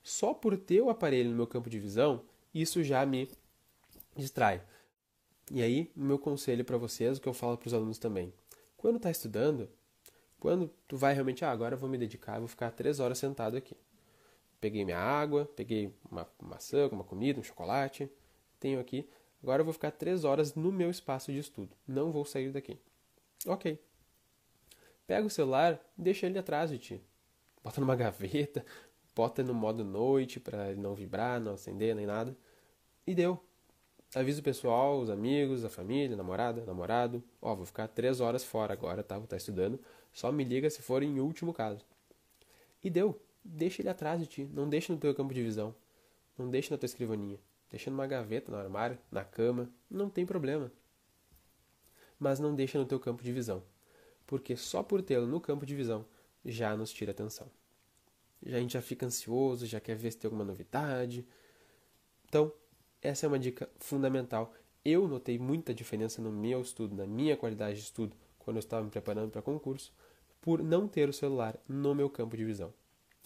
[0.00, 2.22] Só por ter o aparelho no meu campo de visão,
[2.54, 3.28] isso já me
[4.14, 4.62] distrai.
[5.50, 8.32] E aí, o meu conselho para vocês, o que eu falo para os alunos também.
[8.76, 9.68] Quando está estudando,
[10.46, 13.56] quando tu vai realmente, ah, agora eu vou me dedicar, vou ficar três horas sentado
[13.56, 13.76] aqui.
[14.60, 18.08] Peguei minha água, peguei uma maçã, uma comida, um chocolate,
[18.60, 19.10] tenho aqui.
[19.42, 21.76] Agora eu vou ficar três horas no meu espaço de estudo.
[21.84, 22.78] Não vou sair daqui.
[23.44, 23.76] Ok.
[25.04, 27.02] Pega o celular, deixa ele atrás de ti.
[27.64, 28.64] Bota numa gaveta,
[29.16, 32.36] bota no modo noite para não vibrar, não acender nem nada.
[33.04, 33.42] E deu.
[34.14, 37.20] Avisa o pessoal, os amigos, a família, namorada, namorado.
[37.42, 39.16] Ó, vou ficar três horas fora agora, tá?
[39.16, 39.80] Vou estar estudando.
[40.16, 41.84] Só me liga se for em último caso.
[42.82, 43.20] E deu.
[43.44, 44.48] Deixa ele atrás de ti.
[44.50, 45.74] Não deixa no teu campo de visão.
[46.38, 47.38] Não deixa na tua escrivaninha.
[47.70, 49.70] Deixa numa gaveta, no armário, na cama.
[49.90, 50.72] Não tem problema.
[52.18, 53.62] Mas não deixa no teu campo de visão.
[54.26, 56.06] Porque só por tê-lo no campo de visão
[56.42, 57.50] já nos tira atenção.
[58.42, 61.26] Já a gente já fica ansioso, já quer ver se tem alguma novidade.
[62.26, 62.50] Então,
[63.02, 64.54] essa é uma dica fundamental.
[64.82, 68.82] Eu notei muita diferença no meu estudo, na minha qualidade de estudo, quando eu estava
[68.82, 69.92] me preparando para concurso,
[70.46, 72.72] por não ter o celular no meu campo de visão.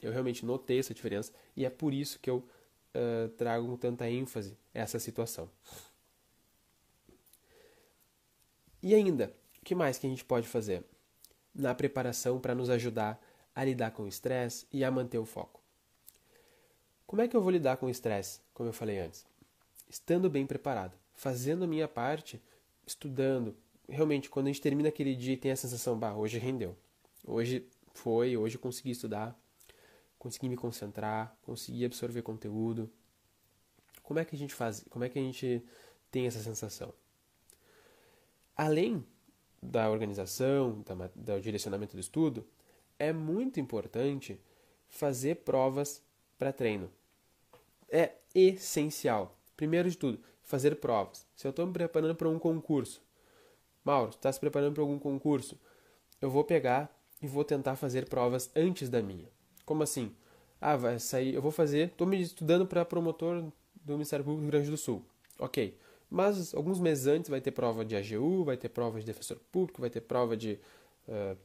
[0.01, 4.09] Eu realmente notei essa diferença e é por isso que eu uh, trago com tanta
[4.09, 5.51] ênfase essa situação.
[8.83, 10.83] E ainda, o que mais que a gente pode fazer
[11.55, 13.23] na preparação para nos ajudar
[13.55, 15.61] a lidar com o estresse e a manter o foco?
[17.07, 19.27] Como é que eu vou lidar com o estresse, como eu falei antes?
[19.91, 22.43] Estando bem preparado, fazendo a minha parte,
[22.87, 23.55] estudando,
[23.87, 26.75] realmente, quando a gente termina aquele dia e tem a sensação, bah, hoje rendeu.
[27.27, 29.39] Hoje foi, hoje eu consegui estudar,
[30.19, 32.91] consegui me concentrar, consegui absorver conteúdo.
[34.03, 34.85] Como é que a gente faz?
[34.91, 35.65] Como é que a gente
[36.11, 36.93] tem essa sensação?
[38.57, 39.05] Além
[39.63, 42.47] da organização, da, do direcionamento do estudo,
[42.99, 44.41] é muito importante
[44.89, 46.03] fazer provas
[46.39, 46.91] para treino.
[47.89, 49.39] É essencial.
[49.57, 51.27] Primeiro de tudo, fazer provas.
[51.37, 53.03] Se eu estou me preparando para um concurso,
[53.85, 55.59] Mauro, está se preparando para algum concurso?
[56.21, 59.29] Eu vou pegar e vou tentar fazer provas antes da minha.
[59.65, 60.15] Como assim?
[60.61, 63.45] Ah, vai sair, eu vou fazer, estou me estudando para promotor
[63.85, 65.05] do Ministério Público do Rio Grande do Sul.
[65.39, 65.77] Ok.
[66.11, 69.81] Mas alguns meses antes vai ter prova de AGU, vai ter prova de defensor público,
[69.81, 70.59] vai ter prova de
[71.09, 71.37] uh,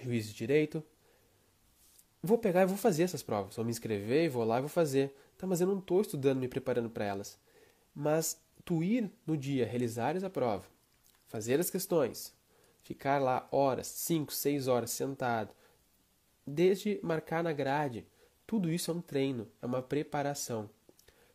[0.00, 0.82] juiz de direito.
[2.22, 3.56] Vou pegar e vou fazer essas provas.
[3.56, 5.12] Vou me inscrever, vou lá e vou fazer.
[5.36, 7.36] Tá, mas eu não estou estudando, me preparando para elas.
[7.92, 10.64] Mas tu ir no dia, realizar essa prova,
[11.26, 12.32] fazer as questões,
[12.92, 15.54] ficar lá horas, 5, 6 horas sentado,
[16.46, 18.06] desde marcar na grade,
[18.46, 20.68] tudo isso é um treino, é uma preparação.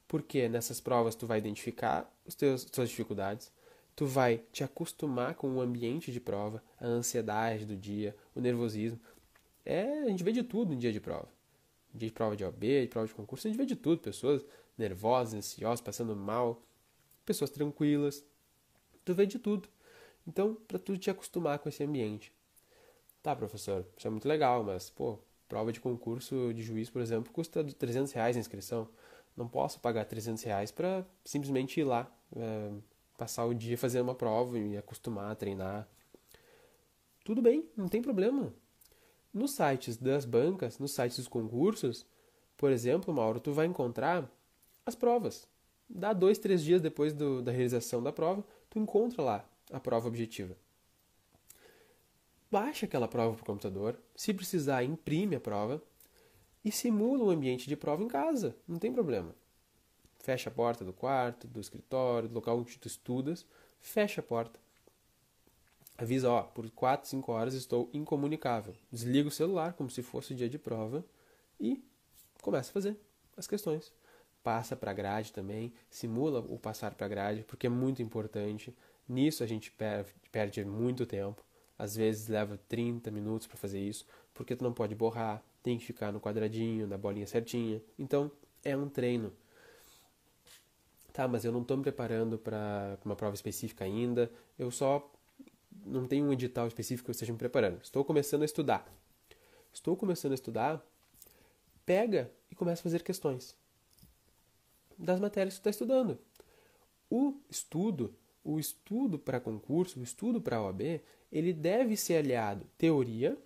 [0.08, 3.52] Porque nessas provas tu vai identificar os teus, as tuas dificuldades,
[3.96, 9.00] tu vai te acostumar com o ambiente de prova, a ansiedade do dia, o nervosismo.
[9.66, 11.28] É, a gente vê de tudo em dia de prova.
[11.92, 14.00] Dia de prova de OB, de prova de concurso, a gente vê de tudo.
[14.00, 14.46] Pessoas
[14.78, 16.62] nervosas, ansiosas, passando mal,
[17.26, 18.24] pessoas tranquilas.
[19.04, 19.68] Tu vê de tudo.
[20.28, 22.34] Então, para tu te acostumar com esse ambiente.
[23.24, 27.32] Tá, professor, isso é muito legal, mas, pô, prova de concurso de juiz, por exemplo,
[27.32, 28.90] custa 300 reais a inscrição.
[29.36, 32.72] Não posso pagar 300 reais para simplesmente ir lá, é,
[33.18, 35.88] passar o dia fazendo uma prova e acostumar a treinar.
[37.24, 38.54] Tudo bem, não tem problema.
[39.34, 42.06] Nos sites das bancas, nos sites dos concursos,
[42.58, 44.30] por exemplo, Mauro, tu vai encontrar
[44.86, 45.48] as provas.
[45.90, 50.08] Dá dois, três dias depois do, da realização da prova, tu encontra lá a prova
[50.08, 50.56] objetiva.
[52.50, 55.84] Baixa aquela prova para o computador, se precisar, imprime a prova
[56.64, 59.36] e simula o ambiente de prova em casa, não tem problema.
[60.20, 63.46] Fecha a porta do quarto, do escritório, do local onde tu estudas,
[63.80, 64.60] fecha a porta.
[65.98, 68.76] Avisa, ó, por 4, 5 horas estou incomunicável.
[68.92, 71.04] Desliga o celular como se fosse dia de prova
[71.60, 71.84] e
[72.42, 72.98] começa a fazer
[73.36, 73.92] as questões
[74.48, 78.74] passa para a grade também, simula o passar para a grade, porque é muito importante.
[79.08, 79.72] Nisso a gente
[80.32, 81.44] perde muito tempo.
[81.78, 85.86] Às vezes leva 30 minutos para fazer isso, porque tu não pode borrar, tem que
[85.86, 87.82] ficar no quadradinho, na bolinha certinha.
[88.00, 88.32] Então,
[88.64, 89.32] é um treino.
[91.14, 94.32] Tá, mas eu não estou me preparando para uma prova específica ainda.
[94.58, 95.12] Eu só
[95.86, 97.82] não tenho um edital específico que eu esteja me preparando.
[97.82, 98.92] Estou começando a estudar.
[99.74, 100.86] Estou começando a estudar.
[101.86, 103.56] Pega e começa a fazer questões
[104.98, 106.20] das matérias que tu está estudando.
[107.10, 113.38] O estudo, o estudo para concurso, o estudo para OAB, ele deve ser aliado teoria.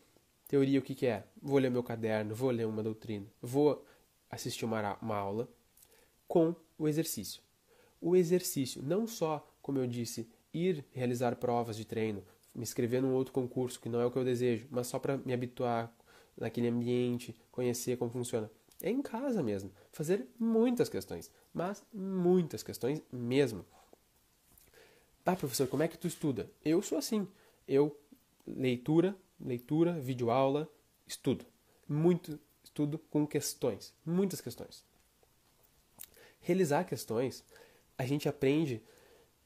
[0.48, 1.24] Teoria o que, que é?
[1.42, 3.86] Vou ler meu caderno, vou ler uma doutrina, vou
[4.30, 5.50] assistir uma, uma aula,
[6.28, 7.42] com o exercício.
[8.00, 12.24] O exercício, não só, como eu disse, ir realizar provas de treino,
[12.54, 15.18] me inscrever num outro concurso que não é o que eu desejo, mas só para
[15.18, 15.94] me habituar
[16.38, 18.50] naquele ambiente, conhecer como funciona.
[18.82, 19.72] É em casa mesmo.
[19.92, 23.66] Fazer muitas questões, mas muitas questões mesmo.
[25.24, 26.50] Tá, professor, como é que tu estuda?
[26.64, 27.28] Eu sou assim.
[27.68, 27.96] Eu
[28.46, 30.70] leitura, leitura, videoaula,
[31.06, 31.46] estudo.
[31.88, 34.84] Muito estudo com questões, muitas questões.
[36.40, 37.44] Realizar questões,
[37.98, 38.82] a gente aprende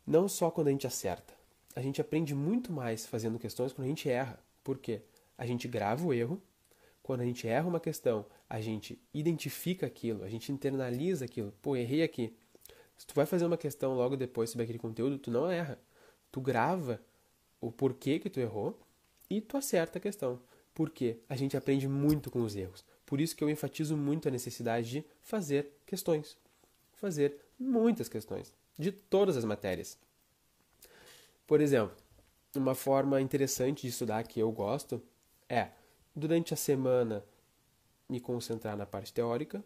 [0.08, 1.34] não só quando a gente acerta.
[1.76, 4.40] A gente aprende muito mais fazendo questões quando a gente erra.
[4.64, 5.02] Por quê?
[5.38, 6.42] A gente grava o erro
[7.06, 11.54] quando a gente erra uma questão, a gente identifica aquilo, a gente internaliza aquilo.
[11.62, 12.36] Pô, errei aqui.
[12.98, 15.80] Se tu vai fazer uma questão logo depois sobre aquele conteúdo, tu não erra.
[16.32, 17.02] Tu grava
[17.60, 18.80] o porquê que tu errou
[19.30, 20.40] e tu acerta a questão.
[20.74, 22.84] Porque a gente aprende muito com os erros.
[23.06, 26.38] Por isso que eu enfatizo muito a necessidade de fazer questões.
[26.94, 29.98] Fazer muitas questões de todas as matérias.
[31.48, 31.96] Por exemplo,
[32.56, 35.02] uma forma interessante de estudar que eu gosto
[35.48, 35.70] é
[36.16, 37.24] durante a semana
[38.10, 39.64] me concentrar na parte teórica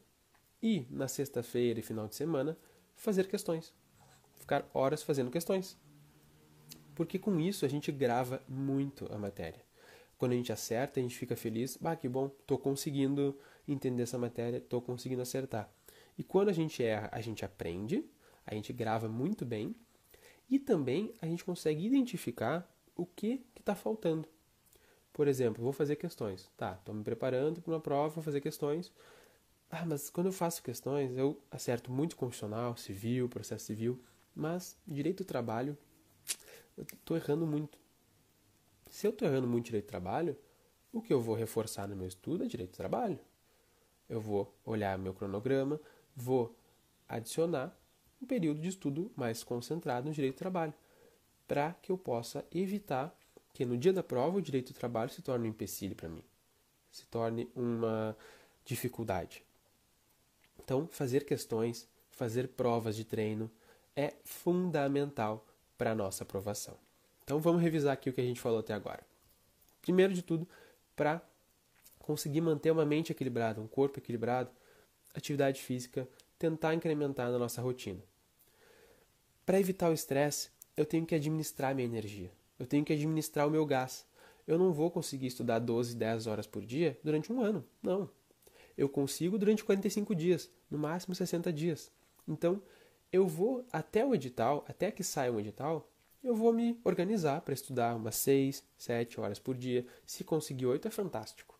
[0.61, 2.57] e na sexta-feira e final de semana
[2.99, 3.73] fazer questões.
[4.37, 5.77] Ficar horas fazendo questões.
[6.93, 9.63] Porque com isso a gente grava muito a matéria.
[10.17, 14.17] Quando a gente acerta, a gente fica feliz, bah, que bom, estou conseguindo entender essa
[14.17, 15.71] matéria, estou conseguindo acertar.
[16.17, 18.03] E quando a gente erra, a gente aprende,
[18.45, 19.73] a gente grava muito bem
[20.49, 24.27] e também a gente consegue identificar o que está faltando.
[25.13, 26.51] Por exemplo, vou fazer questões.
[26.57, 28.91] Tá, estou me preparando para uma prova, vou fazer questões.
[29.71, 34.03] Ah, mas quando eu faço questões, eu acerto muito constitucional, civil, processo civil,
[34.35, 35.77] mas direito do trabalho,
[36.75, 37.77] eu estou errando muito.
[38.89, 40.35] Se eu estou errando muito direito do trabalho,
[40.91, 43.19] o que eu vou reforçar no meu estudo é direito do trabalho.
[44.09, 45.79] Eu vou olhar meu cronograma,
[46.15, 46.55] vou
[47.07, 47.77] adicionar
[48.19, 50.73] um período de estudo mais concentrado no direito do trabalho,
[51.47, 53.15] para que eu possa evitar
[53.53, 56.23] que no dia da prova o direito do trabalho se torne um empecilho para mim,
[56.91, 58.17] se torne uma
[58.65, 59.43] dificuldade.
[60.69, 63.49] Então, fazer questões, fazer provas de treino
[63.95, 65.43] é fundamental
[65.75, 66.77] para a nossa aprovação.
[67.23, 69.03] Então, vamos revisar aqui o que a gente falou até agora.
[69.81, 70.47] Primeiro de tudo,
[70.95, 71.27] para
[71.97, 74.51] conseguir manter uma mente equilibrada, um corpo equilibrado,
[75.11, 76.07] atividade física,
[76.37, 78.03] tentar incrementar na nossa rotina.
[79.47, 82.31] Para evitar o estresse, eu tenho que administrar minha energia.
[82.59, 84.05] Eu tenho que administrar o meu gás.
[84.45, 87.65] Eu não vou conseguir estudar 12, 10 horas por dia durante um ano.
[87.81, 88.07] Não.
[88.77, 91.91] Eu consigo durante 45 dias, no máximo 60 dias.
[92.27, 92.61] Então,
[93.11, 95.89] eu vou até o edital, até que saia um edital,
[96.23, 99.85] eu vou me organizar para estudar umas 6, 7 horas por dia.
[100.05, 101.59] Se conseguir 8 é fantástico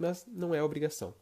[0.00, 1.14] mas não é obrigação.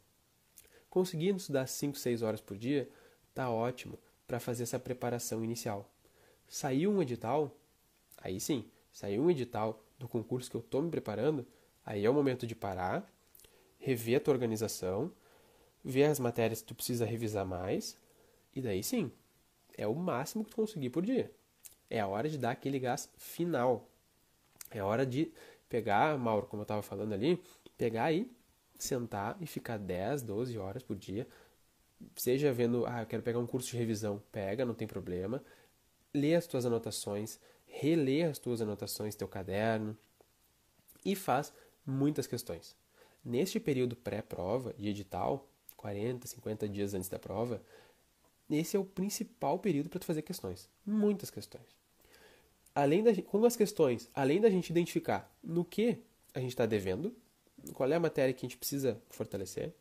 [0.88, 2.88] Conseguindo estudar 5, 6 horas por dia,
[3.34, 5.90] tá ótimo para fazer essa preparação inicial.
[6.46, 7.54] Saiu um edital,
[8.16, 11.44] aí sim, saiu um edital do concurso que eu estou me preparando,
[11.84, 13.04] aí é o momento de parar,
[13.78, 15.12] rever a tua organização,
[15.84, 17.96] ver as matérias que tu precisa revisar mais,
[18.54, 19.10] e daí sim,
[19.76, 21.30] é o máximo que tu conseguir por dia.
[21.88, 23.88] É a hora de dar aquele gás final.
[24.70, 25.32] É a hora de
[25.68, 27.42] pegar, Mauro, como eu estava falando ali,
[27.76, 28.30] pegar aí
[28.78, 31.26] sentar e ficar 10, 12 horas por dia,
[32.14, 35.42] seja vendo, ah, eu quero pegar um curso de revisão, pega, não tem problema,
[36.14, 39.96] lê as tuas anotações, relê as tuas anotações, teu caderno
[41.04, 41.52] e faz
[41.84, 42.76] muitas questões.
[43.24, 45.48] Neste período pré-prova de edital,
[45.78, 47.62] 40, 50 dias antes da prova,
[48.50, 51.76] esse é o principal período para tu fazer questões, muitas questões.
[52.74, 55.98] Além da, com as questões, além da gente identificar no que
[56.34, 57.14] a gente está devendo,
[57.74, 59.72] qual é a matéria que a gente precisa fortalecer,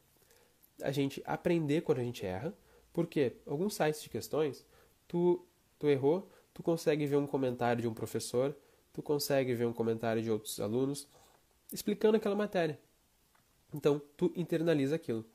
[0.81, 2.53] a gente aprender quando a gente erra,
[2.93, 4.65] porque alguns sites de questões,
[5.07, 5.45] tu,
[5.79, 8.55] tu errou, tu consegue ver um comentário de um professor,
[8.93, 11.07] tu consegue ver um comentário de outros alunos
[11.71, 12.79] explicando aquela matéria.
[13.73, 15.25] Então, tu internaliza aquilo.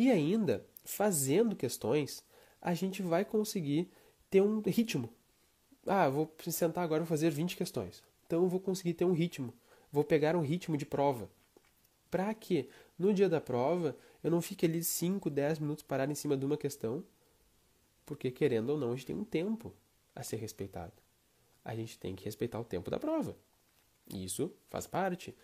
[0.00, 2.24] E ainda, fazendo questões,
[2.60, 3.90] a gente vai conseguir
[4.30, 5.10] ter um ritmo.
[5.86, 8.02] Ah, vou sentar agora e fazer 20 questões.
[8.26, 9.52] Então, eu vou conseguir ter um ritmo
[9.92, 11.28] vou pegar um ritmo de prova.
[12.10, 16.14] Para que no dia da prova eu não fique ali 5, 10 minutos parado em
[16.14, 17.04] cima de uma questão,
[18.04, 19.72] porque querendo ou não, a gente tem um tempo
[20.14, 20.92] a ser respeitado.
[21.64, 23.36] A gente tem que respeitar o tempo da prova.
[24.12, 25.34] E isso faz parte,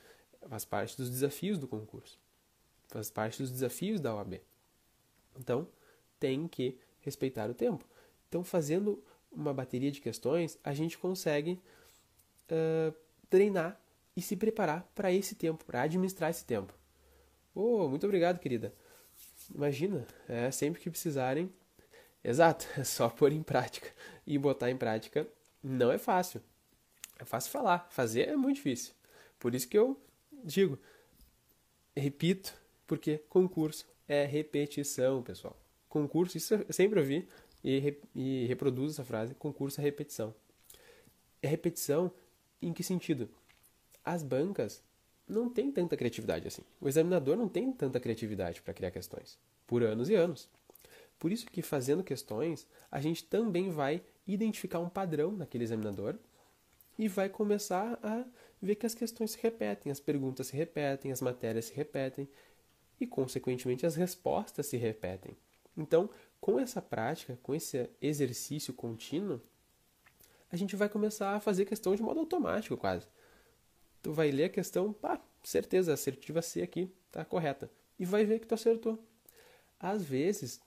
[0.49, 2.19] faz parte dos desafios do concurso.
[2.89, 4.41] Faz parte dos desafios da OAB.
[5.39, 5.69] Então,
[6.19, 7.85] tem que respeitar o tempo.
[8.29, 11.61] Então, fazendo uma bateria de questões, a gente consegue
[12.51, 12.95] uh,
[13.29, 13.81] treinar
[14.17, 16.73] e se preparar para esse tempo, para administrar esse tempo.
[17.55, 18.75] Oh, muito obrigado, querida.
[19.55, 21.53] Imagina, é sempre que precisarem.
[22.25, 23.89] Exato, é só pôr em prática.
[24.27, 25.29] E botar em prática
[25.63, 26.43] não é fácil.
[27.19, 28.93] É fácil falar, fazer é muito difícil.
[29.39, 30.01] Por isso que eu
[30.45, 30.79] digo,
[31.97, 32.55] repito,
[32.87, 35.57] porque concurso é repetição, pessoal.
[35.89, 37.29] Concurso, isso eu sempre ouvi
[37.65, 40.35] e, e reproduzo essa frase: concurso é repetição.
[41.43, 42.13] É repetição
[42.61, 43.29] em que sentido?
[44.07, 44.81] as bancas
[45.29, 46.63] não têm tanta criatividade assim.
[46.81, 50.49] O examinador não tem tanta criatividade para criar questões, por anos e anos.
[51.19, 56.15] Por isso que fazendo questões, a gente também vai identificar um padrão naquele examinador
[56.97, 58.25] e vai começar a
[58.63, 62.29] ver que as questões se repetem, as perguntas se repetem, as matérias se repetem
[63.01, 65.37] e, consequentemente, as respostas se repetem.
[65.77, 66.09] Então,
[66.41, 69.41] com essa prática, com esse exercício contínuo,
[70.51, 73.07] a gente vai começar a fazer questão de modo automático, quase
[74.07, 77.69] tu vai ler a questão, pá, certeza, assertiva C aqui tá correta.
[77.99, 79.03] E vai ver que tu acertou.
[79.81, 80.61] Às vezes,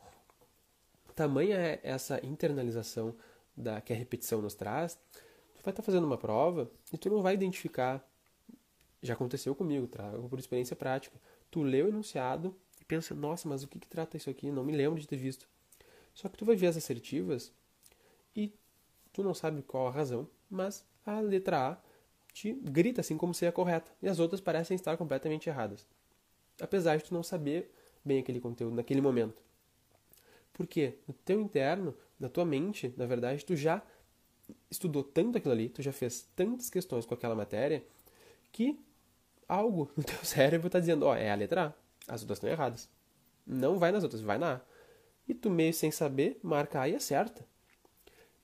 [1.15, 3.15] tamanha é essa internalização
[3.55, 4.95] da que a repetição nos traz,
[5.55, 8.05] tu vai estar tá fazendo uma prova e tu não vai identificar.
[9.01, 11.17] Já aconteceu comigo, trago por experiência prática.
[11.51, 14.51] Tu lê o enunciado e pensa, nossa, mas o que, que trata isso aqui?
[14.51, 15.47] Não me lembro de ter visto.
[16.13, 17.53] Só que tu vai ver as assertivas
[18.35, 18.53] e
[19.13, 21.77] tu não sabe qual a razão, mas a letra A
[22.33, 25.85] te grita assim como se é correta, e as outras parecem estar completamente erradas.
[26.61, 27.71] Apesar de tu não saber
[28.03, 29.41] bem aquele conteúdo naquele momento.
[30.53, 33.81] Porque no teu interno, na tua mente, na verdade, tu já
[34.69, 37.83] estudou tanto aquilo ali, tu já fez tantas questões com aquela matéria,
[38.51, 38.79] que
[39.49, 41.75] algo no teu cérebro está dizendo, ó, é a letra
[42.07, 42.87] A, as outras estão erradas.
[43.45, 44.61] Não vai nas outras, vai na A.
[45.27, 47.45] E tu meio sem saber, marca A e acerta.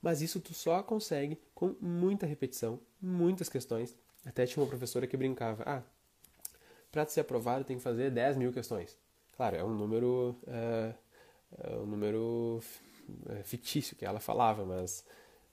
[0.02, 3.96] Mas isso tu só consegue com muita repetição, muitas questões.
[4.24, 5.82] Até tinha uma professora que brincava: ah,
[6.92, 8.98] para ser aprovado tem que fazer 10 mil questões.
[9.36, 10.94] Claro, é um número, é,
[11.58, 12.60] é um número
[13.28, 15.04] é, fictício que ela falava, mas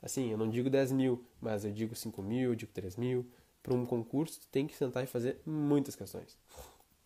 [0.01, 3.25] assim, eu não digo 10 mil, mas eu digo 5 mil, eu digo 3 mil.
[3.63, 6.37] Para um concurso, tu tem que sentar e fazer muitas questões.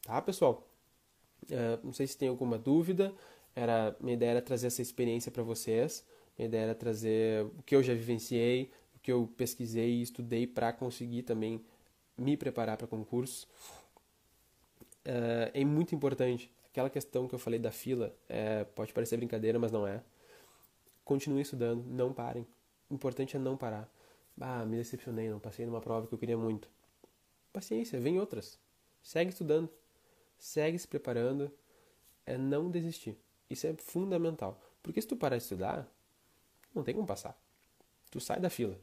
[0.01, 0.67] Tá, pessoal?
[1.49, 3.13] É, não sei se tem alguma dúvida.
[3.55, 6.03] Era, minha ideia era trazer essa experiência para vocês.
[6.37, 10.47] Minha ideia era trazer o que eu já vivenciei, o que eu pesquisei e estudei
[10.47, 11.63] para conseguir também
[12.17, 13.47] me preparar para concursos.
[15.05, 16.51] é, é muito importante.
[16.71, 20.03] Aquela questão que eu falei da fila, é, pode parecer brincadeira, mas não é.
[21.03, 22.45] Continuem estudando, não parem.
[22.89, 23.89] O importante é não parar.
[24.39, 26.69] Ah, me decepcionei, não passei numa prova que eu queria muito.
[27.51, 28.59] Paciência, vem outras.
[29.01, 29.69] Segue estudando,
[30.37, 31.51] segue se preparando,
[32.25, 33.17] é não desistir.
[33.49, 34.61] Isso é fundamental.
[34.83, 35.89] Porque se tu parar de estudar,
[36.73, 37.35] não tem como passar.
[38.11, 38.77] Tu sai da fila.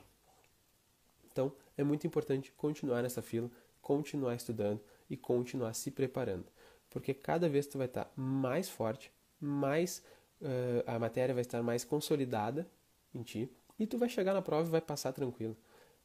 [1.30, 3.50] Então, é muito importante continuar nessa fila,
[3.80, 6.46] continuar estudando e continuar se preparando.
[6.90, 10.02] Porque cada vez tu vai estar mais forte, mais
[10.40, 12.68] uh, a matéria vai estar mais consolidada
[13.14, 15.56] em ti e tu vai chegar na prova e vai passar tranquilo.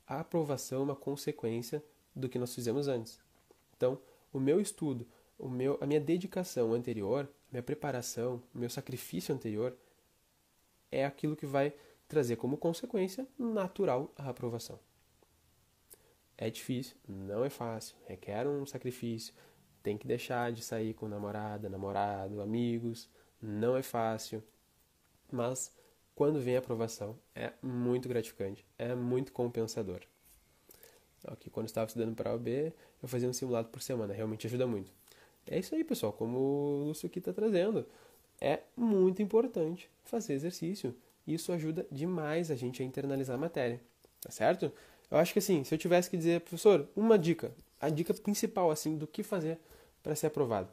[0.07, 1.83] A aprovação é uma consequência
[2.15, 3.19] do que nós fizemos antes.
[3.75, 3.99] Então,
[4.33, 5.07] o meu estudo,
[5.37, 9.77] o meu, a minha dedicação anterior, a minha preparação, o meu sacrifício anterior
[10.91, 11.73] é aquilo que vai
[12.07, 14.79] trazer como consequência natural a aprovação.
[16.37, 19.33] É difícil, não é fácil, requer um sacrifício,
[19.83, 23.09] tem que deixar de sair com namorada, namorado, amigos,
[23.41, 24.43] não é fácil,
[25.31, 25.71] mas
[26.19, 30.01] quando vem a aprovação é muito gratificante, é muito compensador.
[31.25, 34.67] Aqui, quando estava estudando para a OB, eu fazia um simulado por semana, realmente ajuda
[34.67, 34.91] muito.
[35.47, 37.87] É isso aí, pessoal, como o Lúcio aqui está trazendo.
[38.41, 40.93] É muito importante fazer exercício.
[41.25, 43.79] Isso ajuda demais a gente a internalizar a matéria,
[44.19, 44.69] tá certo?
[45.09, 48.71] Eu acho que assim, se eu tivesse que dizer, professor, uma dica, a dica principal
[48.71, 49.57] assim do que fazer
[50.03, 50.69] para ser aprovado,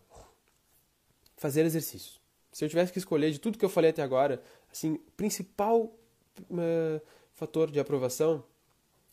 [1.36, 2.25] fazer exercícios.
[2.56, 4.42] Se eu tivesse que escolher de tudo que eu falei até agora,
[4.72, 5.94] assim, principal
[6.40, 7.02] uh,
[7.34, 8.42] fator de aprovação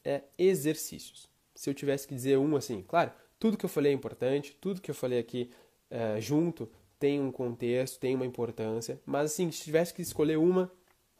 [0.01, 1.27] é exercícios.
[1.53, 4.79] Se eu tivesse que dizer um assim, claro, tudo que eu falei é importante, tudo
[4.79, 5.51] que eu falei aqui
[5.91, 10.71] uh, junto tem um contexto, tem uma importância, mas assim, se tivesse que escolher uma,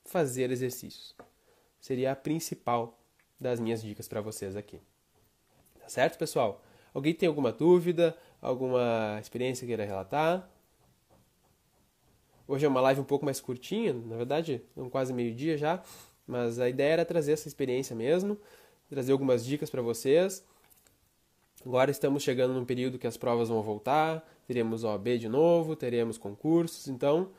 [0.05, 1.13] fazer exercícios.
[1.78, 2.97] Seria a principal
[3.38, 4.80] das minhas dicas para vocês aqui.
[5.78, 6.63] Tá certo, pessoal?
[6.93, 10.49] Alguém tem alguma dúvida, alguma experiência que queira relatar?
[12.45, 15.81] Hoje é uma live um pouco mais curtinha, na verdade, um quase meio-dia já,
[16.27, 18.37] mas a ideia era trazer essa experiência mesmo,
[18.89, 20.43] trazer algumas dicas para vocês.
[21.65, 26.17] Agora estamos chegando num período que as provas vão voltar, teremos OAB de novo, teremos
[26.17, 27.29] concursos, então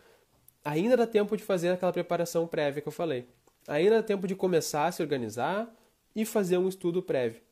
[0.64, 3.28] ainda dá tempo de fazer aquela preparação prévia que eu falei.
[3.68, 5.70] Ainda dá tempo de começar a se organizar
[6.16, 7.42] e fazer um estudo prévio.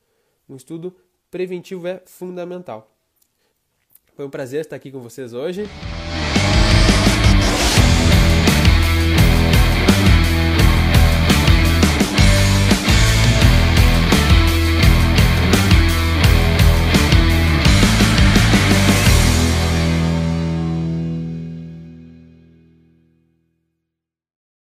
[0.48, 0.96] Um estudo
[1.30, 2.90] preventivo é fundamental.
[4.14, 5.64] Foi um prazer estar aqui com vocês hoje.